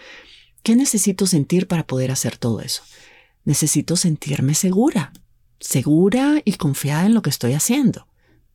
¿Qué 0.64 0.76
necesito 0.76 1.28
sentir 1.28 1.68
para 1.68 1.86
poder 1.86 2.12
hacer 2.12 2.38
todo 2.38 2.62
eso? 2.62 2.84
Necesito 3.44 3.96
sentirme 3.96 4.56
segura, 4.56 5.12
segura 5.60 6.42
y 6.46 6.54
confiada 6.54 7.06
en 7.06 7.14
lo 7.14 7.22
que 7.22 7.30
estoy 7.30 7.54
haciendo. 7.54 8.08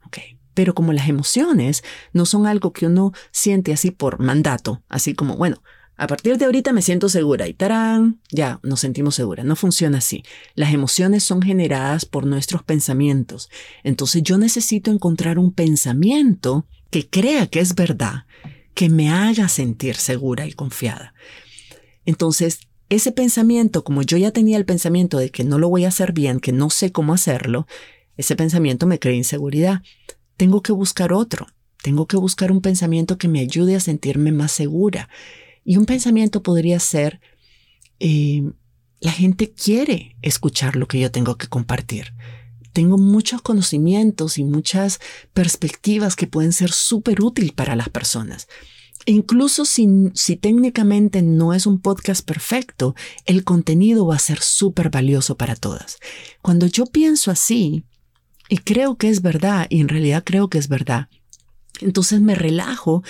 Okay. 0.07 0.39
Pero 0.55 0.75
como 0.75 0.93
las 0.93 1.09
emociones 1.09 1.83
no 2.13 2.27
son 2.27 2.47
algo 2.47 2.73
que 2.73 2.87
uno 2.87 3.13
siente 3.31 3.73
así 3.73 3.91
por 3.91 4.21
mandato, 4.21 4.83
así 4.89 5.15
como, 5.15 5.37
bueno, 5.37 5.63
a 5.97 6.09
partir 6.09 6.39
de 6.39 6.45
ahorita 6.45 6.73
me 6.73 6.83
siento 6.83 7.09
segura 7.09 7.47
y 7.47 7.55
tarán, 7.55 8.21
ya 8.31 8.59
nos 8.65 8.81
sentimos 8.81 9.15
seguras. 9.15 9.47
No 9.47 9.55
funciona 9.55 9.99
así. 9.99 10.25
Las 10.57 10.75
emociones 10.75 11.23
son 11.23 11.41
generadas 11.41 12.05
por 12.05 12.27
nuestros 12.27 12.65
pensamientos. 12.65 13.49
Entonces 13.85 14.23
yo 14.25 14.37
necesito 14.37 14.91
encontrar 14.91 15.39
un 15.39 15.53
pensamiento 15.53 16.67
que 16.91 17.09
crea 17.09 17.47
que 17.47 17.61
es 17.61 17.77
verdad, 17.77 18.25
que 18.75 18.89
me 18.89 19.11
haga 19.11 19.49
sentir 19.49 19.95
segura 19.95 20.47
y 20.47 20.53
confiada. 20.53 21.15
Entonces, 22.07 22.61
ese 22.89 23.13
pensamiento, 23.13 23.85
como 23.85 24.03
yo 24.03 24.17
ya 24.17 24.33
tenía 24.33 24.57
el 24.57 24.65
pensamiento 24.65 25.19
de 25.19 25.31
que 25.31 25.45
no 25.45 25.59
lo 25.59 25.69
voy 25.69 25.85
a 25.85 25.89
hacer 25.89 26.13
bien, 26.13 26.41
que 26.41 26.53
no 26.53 26.71
sé 26.71 26.91
cómo 26.91 27.15
hacerlo, 27.15 27.69
ese 28.17 28.35
pensamiento 28.35 28.87
me 28.87 28.99
crea 28.99 29.15
inseguridad. 29.15 29.83
Tengo 30.37 30.61
que 30.61 30.73
buscar 30.73 31.13
otro. 31.13 31.47
Tengo 31.83 32.07
que 32.07 32.17
buscar 32.17 32.51
un 32.51 32.63
pensamiento 32.63 33.17
que 33.17 33.29
me 33.29 33.41
ayude 33.41 33.77
a 33.77 33.81
sentirme 33.81 34.33
más 34.33 34.51
segura 34.53 35.09
y 35.65 35.77
un 35.77 35.87
pensamiento 35.87 36.43
podría 36.43 36.79
ser, 36.79 37.21
eh, 38.01 38.43
la 39.01 39.13
gente 39.13 39.53
quiere 39.53 40.17
escuchar 40.23 40.77
lo 40.77 40.87
que 40.87 41.01
yo 41.01 41.11
tengo 41.11 41.37
que 41.37 41.49
compartir. 41.49 42.15
Tengo 42.73 42.99
muchos 42.99 43.41
conocimientos 43.41 44.37
y 44.39 44.45
muchas 44.45 45.01
perspectivas 45.33 46.17
que 46.17 46.27
pueden 46.27 46.53
ser 46.53 46.73
súper 46.73 47.23
útiles 47.23 47.53
para 47.53 47.77
las 47.77 47.89
personas. 47.89 48.49
Incluso 49.07 49.65
si, 49.65 49.87
si, 50.15 50.37
técnicamente 50.37 51.23
no 51.23 51.53
es 51.53 51.67
un 51.67 51.81
podcast 51.81 52.27
perfecto, 52.27 52.95
el 53.27 53.45
contenido 53.45 54.07
va 54.07 54.17
a 54.17 54.19
ser 54.21 54.41
súper 54.41 54.91
valioso 54.91 55.37
para 55.37 55.57
todas. 55.57 55.99
Cuando 56.41 56.67
yo 56.67 56.87
pienso 56.87 57.31
así, 57.31 57.85
y 58.49 58.59
creo 58.59 58.97
que 58.97 59.09
es 59.11 59.23
verdad, 59.23 59.67
y 59.69 59.81
en 59.81 59.89
realidad 59.89 60.23
creo 60.25 60.49
que 60.49 60.59
es 60.59 60.69
verdad, 60.69 61.09
entonces 61.81 62.21
me 62.21 62.35
relajo 62.35 63.03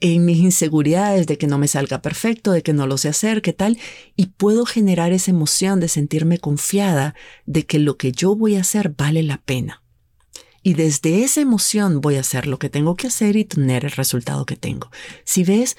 en 0.00 0.24
mis 0.24 0.38
inseguridades 0.38 1.26
de 1.26 1.38
que 1.38 1.46
no 1.46 1.58
me 1.58 1.68
salga 1.68 2.02
perfecto, 2.02 2.52
de 2.52 2.62
que 2.62 2.72
no 2.72 2.86
lo 2.86 2.98
sé 2.98 3.08
hacer, 3.08 3.42
qué 3.42 3.52
tal, 3.52 3.78
y 4.16 4.26
puedo 4.26 4.66
generar 4.66 5.12
esa 5.12 5.30
emoción 5.30 5.80
de 5.80 5.88
sentirme 5.88 6.38
confiada 6.38 7.14
de 7.46 7.64
que 7.64 7.78
lo 7.78 7.96
que 7.96 8.12
yo 8.12 8.36
voy 8.36 8.56
a 8.56 8.60
hacer 8.60 8.94
vale 8.96 9.22
la 9.22 9.38
pena. 9.38 9.82
Y 10.62 10.74
desde 10.74 11.24
esa 11.24 11.40
emoción 11.40 12.00
voy 12.00 12.16
a 12.16 12.20
hacer 12.20 12.46
lo 12.46 12.58
que 12.58 12.70
tengo 12.70 12.96
que 12.96 13.06
hacer 13.06 13.36
y 13.36 13.44
tener 13.44 13.84
el 13.84 13.92
resultado 13.92 14.46
que 14.46 14.56
tengo. 14.56 14.90
Si 15.24 15.44
ves, 15.44 15.76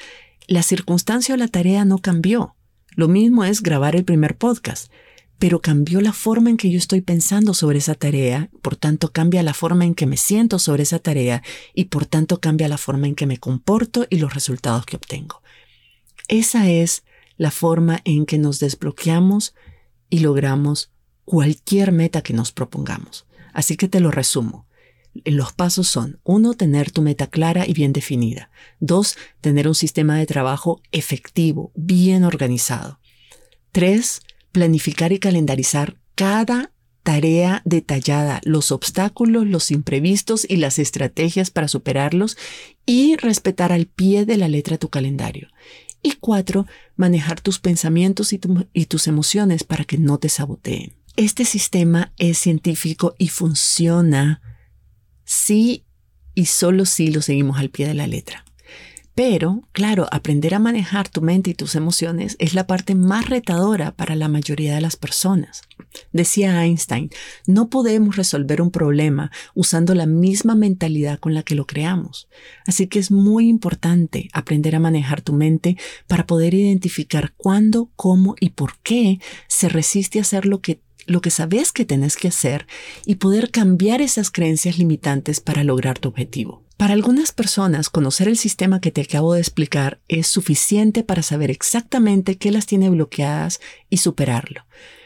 la 0.47 0.61
circunstancia 0.61 1.33
o 1.33 1.37
la 1.37 1.47
tarea 1.47 1.85
no 1.85 1.97
cambió. 1.97 2.55
Lo 2.95 3.07
mismo 3.07 3.43
es 3.43 3.61
grabar 3.61 3.95
el 3.95 4.05
primer 4.05 4.37
podcast 4.37 4.91
pero 5.39 5.61
cambió 5.61 6.01
la 6.01 6.13
forma 6.13 6.49
en 6.49 6.57
que 6.57 6.69
yo 6.69 6.77
estoy 6.77 7.01
pensando 7.01 7.53
sobre 7.53 7.79
esa 7.79 7.95
tarea, 7.95 8.49
por 8.61 8.75
tanto 8.75 9.11
cambia 9.11 9.43
la 9.43 9.53
forma 9.53 9.85
en 9.85 9.95
que 9.95 10.05
me 10.05 10.17
siento 10.17 10.59
sobre 10.59 10.83
esa 10.83 10.99
tarea 10.99 11.43
y 11.73 11.85
por 11.85 12.05
tanto 12.05 12.39
cambia 12.39 12.67
la 12.67 12.77
forma 12.77 13.07
en 13.07 13.15
que 13.15 13.25
me 13.25 13.37
comporto 13.37 14.07
y 14.09 14.17
los 14.17 14.33
resultados 14.33 14.85
que 14.85 14.95
obtengo. 14.95 15.41
Esa 16.27 16.69
es 16.69 17.03
la 17.37 17.51
forma 17.51 17.99
en 18.05 18.25
que 18.25 18.37
nos 18.37 18.59
desbloqueamos 18.59 19.53
y 20.09 20.19
logramos 20.19 20.91
cualquier 21.25 21.91
meta 21.91 22.21
que 22.21 22.33
nos 22.33 22.51
propongamos. 22.51 23.25
Así 23.53 23.77
que 23.77 23.87
te 23.87 23.99
lo 23.99 24.11
resumo. 24.11 24.67
Los 25.23 25.53
pasos 25.53 25.87
son, 25.87 26.19
uno, 26.23 26.55
tener 26.55 26.91
tu 26.91 27.01
meta 27.01 27.27
clara 27.27 27.65
y 27.67 27.73
bien 27.73 27.93
definida. 27.93 28.49
Dos, 28.79 29.17
tener 29.41 29.67
un 29.67 29.75
sistema 29.75 30.17
de 30.17 30.25
trabajo 30.25 30.81
efectivo, 30.91 31.71
bien 31.73 32.25
organizado. 32.25 32.99
Tres, 33.71 34.21
planificar 34.55 35.11
y 35.11 35.19
calendarizar 35.19 35.97
cada 36.15 36.71
tarea 37.03 37.61
detallada, 37.65 38.39
los 38.45 38.71
obstáculos, 38.71 39.45
los 39.45 39.69
imprevistos 39.69 40.47
y 40.49 40.55
las 40.55 40.79
estrategias 40.79 41.51
para 41.51 41.67
superarlos 41.67 42.37
y 42.85 43.17
respetar 43.17 43.73
al 43.73 43.85
pie 43.85 44.25
de 44.25 44.37
la 44.37 44.47
letra 44.47 44.77
tu 44.77 44.87
calendario. 44.87 45.49
Y 46.01 46.13
cuatro, 46.21 46.67
manejar 46.95 47.41
tus 47.41 47.59
pensamientos 47.59 48.31
y, 48.31 48.85
tus 48.85 49.07
emociones 49.07 49.65
para 49.65 49.83
que 49.83 49.97
no 49.97 50.19
te 50.19 50.29
saboteen. 50.29 50.93
Este 51.17 51.43
sistema 51.43 52.13
es 52.17 52.37
científico 52.37 53.13
y 53.17 53.27
funciona 53.27 54.41
si 55.25 55.83
y 56.33 56.45
solo 56.45 56.85
si 56.85 57.11
lo 57.11 57.21
seguimos 57.21 57.59
al 57.59 57.71
pie 57.71 57.87
de 57.87 57.93
la 57.95 58.07
letra. 58.07 58.44
Pero, 59.15 59.63
claro, 59.71 60.07
aprender 60.11 60.53
a 60.53 60.59
manejar 60.59 61.07
tu 61.07 61.21
mente 61.21 61.51
y 61.51 61.53
tus 61.53 61.75
emociones 61.75 62.35
es 62.37 62.53
la 62.53 62.67
parte 62.67 62.95
más 62.95 63.29
retadora 63.29 63.91
para 63.95 64.13
la 64.13 64.27
mayoría 64.27 64.75
de 64.75 64.81
las 64.81 64.97
personas. 64.97 65.61
Decía 66.11 66.65
Einstein, 66.65 67.09
no 67.47 67.69
podemos 67.69 68.17
resolver 68.17 68.61
un 68.61 68.71
problema 68.71 69.31
usando 69.53 69.95
la 69.95 70.05
misma 70.05 70.55
mentalidad 70.55 71.17
con 71.17 71.33
la 71.33 71.43
que 71.43 71.55
lo 71.55 71.65
creamos. 71.65 72.27
Así 72.67 72.87
que 72.87 72.99
es 72.99 73.09
muy 73.09 73.47
importante 73.47 74.27
aprender 74.33 74.75
a 74.75 74.81
manejar 74.81 75.21
tu 75.21 75.31
mente 75.31 75.77
para 76.07 76.27
poder 76.27 76.53
identificar 76.53 77.33
cuándo, 77.37 77.89
cómo 77.95 78.35
y 78.41 78.49
por 78.49 78.77
qué 78.79 79.19
se 79.47 79.69
resiste 79.69 80.19
a 80.19 80.23
hacer 80.23 80.45
lo 80.45 80.59
que 80.59 80.81
lo 81.07 81.21
que 81.21 81.29
sabes 81.29 81.71
que 81.71 81.85
tenés 81.85 82.17
que 82.17 82.29
hacer 82.29 82.65
y 83.05 83.15
poder 83.15 83.51
cambiar 83.51 84.01
esas 84.01 84.31
creencias 84.31 84.79
limitantes 84.79 85.39
para 85.39 85.63
lograr 85.63 85.99
tu 85.99 86.09
objetivo. 86.09 86.64
Para 86.77 86.93
algunas 86.93 87.31
personas, 87.31 87.89
conocer 87.89 88.27
el 88.27 88.37
sistema 88.37 88.81
que 88.81 88.91
te 88.91 89.01
acabo 89.01 89.33
de 89.33 89.39
explicar 89.39 90.01
es 90.09 90.27
suficiente 90.27 91.03
para 91.03 91.23
saber 91.23 91.49
exactamente 91.49 92.37
qué 92.37 92.51
las 92.51 92.65
tiene 92.65 92.89
bloqueadas 92.89 93.61
y 93.89 93.97
superarlo. 93.97 94.65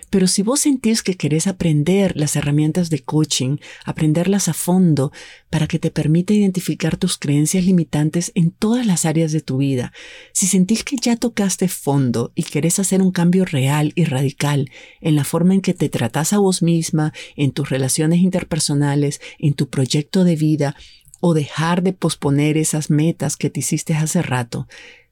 Pero 0.09 0.25
si 0.27 0.41
vos 0.41 0.61
sentís 0.61 1.03
que 1.03 1.15
querés 1.15 1.45
aprender 1.45 2.17
las 2.17 2.35
herramientas 2.35 2.89
de 2.89 2.99
coaching, 2.99 3.57
aprenderlas 3.85 4.47
a 4.47 4.53
fondo 4.53 5.11
para 5.51 5.67
que 5.67 5.77
te 5.77 5.91
permita 5.91 6.33
identificar 6.33 6.97
tus 6.97 7.17
creencias 7.17 7.63
limitantes 7.65 8.31
en 8.33 8.49
todas 8.49 8.87
las 8.87 9.05
áreas 9.05 9.31
de 9.31 9.41
tu 9.41 9.57
vida, 9.57 9.93
si 10.33 10.47
sentís 10.47 10.83
que 10.83 10.95
ya 10.99 11.15
tocaste 11.15 11.67
fondo 11.67 12.31
y 12.33 12.43
querés 12.43 12.79
hacer 12.79 13.03
un 13.03 13.11
cambio 13.11 13.45
real 13.45 13.91
y 13.93 14.05
radical 14.05 14.71
en 14.99 15.15
la 15.15 15.23
forma 15.23 15.53
en 15.53 15.61
que 15.61 15.75
te 15.75 15.89
tratás 15.89 16.33
a 16.33 16.39
vos 16.39 16.63
misma, 16.63 17.13
en 17.35 17.51
tus 17.51 17.69
relaciones 17.69 18.19
interpersonales, 18.19 19.21
en 19.37 19.53
tu 19.53 19.69
proyecto 19.69 20.23
de 20.23 20.35
vida, 20.35 20.75
o 21.19 21.33
dejar 21.33 21.83
de 21.83 21.93
posponer 21.93 22.57
esas 22.57 22.89
metas 22.89 23.37
que 23.37 23.49
te 23.49 23.59
hiciste 23.61 23.93
hace 23.93 24.21
rato, 24.21 24.67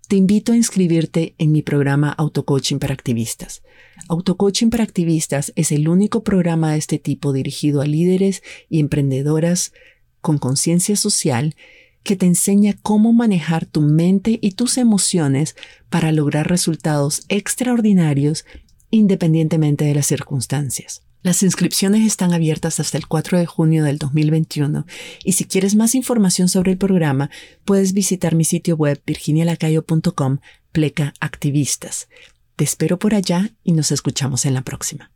te 0.08 0.16
invito 0.16 0.54
a 0.54 0.56
inscribirte 0.56 1.36
en 1.38 1.52
mi 1.52 1.62
programa 1.62 2.12
Autocoaching 2.12 2.80
para 2.80 2.94
Activistas. 2.94 3.62
Autocoaching 4.08 4.70
para 4.70 4.86
Activistas 4.86 5.52
es 5.56 5.72
el 5.72 5.90
único 5.90 6.24
programa 6.24 6.72
de 6.72 6.78
este 6.78 6.98
tipo 6.98 7.34
dirigido 7.34 7.82
a 7.82 7.86
líderes 7.86 8.42
y 8.70 8.80
emprendedoras 8.80 9.74
con 10.22 10.38
conciencia 10.38 10.96
social 10.96 11.56
que 12.04 12.16
te 12.16 12.26
enseña 12.26 12.78
cómo 12.82 13.12
manejar 13.12 13.66
tu 13.66 13.82
mente 13.82 14.40
y 14.42 14.52
tus 14.52 14.78
emociones 14.78 15.58
para 15.90 16.14
lograr 16.14 16.48
resultados 16.48 17.26
extraordinarios 17.28 18.46
independientemente 18.90 19.84
de 19.84 19.94
las 19.94 20.08
circunstancias. 20.08 21.07
Las 21.28 21.44
inscripciones 21.44 22.08
están 22.08 22.32
abiertas 22.32 22.80
hasta 22.80 22.98
el 22.98 23.06
4 23.06 23.38
de 23.38 23.46
junio 23.46 23.84
del 23.84 23.98
2021 23.98 24.86
y 25.26 25.34
si 25.34 25.44
quieres 25.44 25.76
más 25.76 25.94
información 25.94 26.48
sobre 26.48 26.72
el 26.72 26.78
programa, 26.78 27.30
puedes 27.66 27.92
visitar 27.92 28.34
mi 28.34 28.46
sitio 28.46 28.78
web 28.78 29.02
virginialacayo.com 29.06 30.38
pleca 30.72 31.14
activistas. 31.20 32.08
Te 32.56 32.64
espero 32.64 32.98
por 32.98 33.14
allá 33.14 33.50
y 33.66 33.74
nos 33.74 33.92
escuchamos 33.92 34.46
en 34.46 34.54
la 34.54 34.62
próxima. 34.62 35.12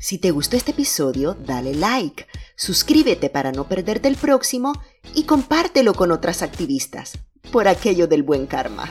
Si 0.00 0.18
te 0.18 0.32
gustó 0.32 0.56
este 0.56 0.72
episodio, 0.72 1.34
dale 1.34 1.72
like, 1.72 2.26
suscríbete 2.56 3.30
para 3.30 3.52
no 3.52 3.68
perderte 3.68 4.08
el 4.08 4.16
próximo 4.16 4.72
y 5.14 5.26
compártelo 5.26 5.94
con 5.94 6.10
otras 6.10 6.42
activistas, 6.42 7.20
por 7.52 7.68
aquello 7.68 8.08
del 8.08 8.24
buen 8.24 8.46
karma. 8.48 8.90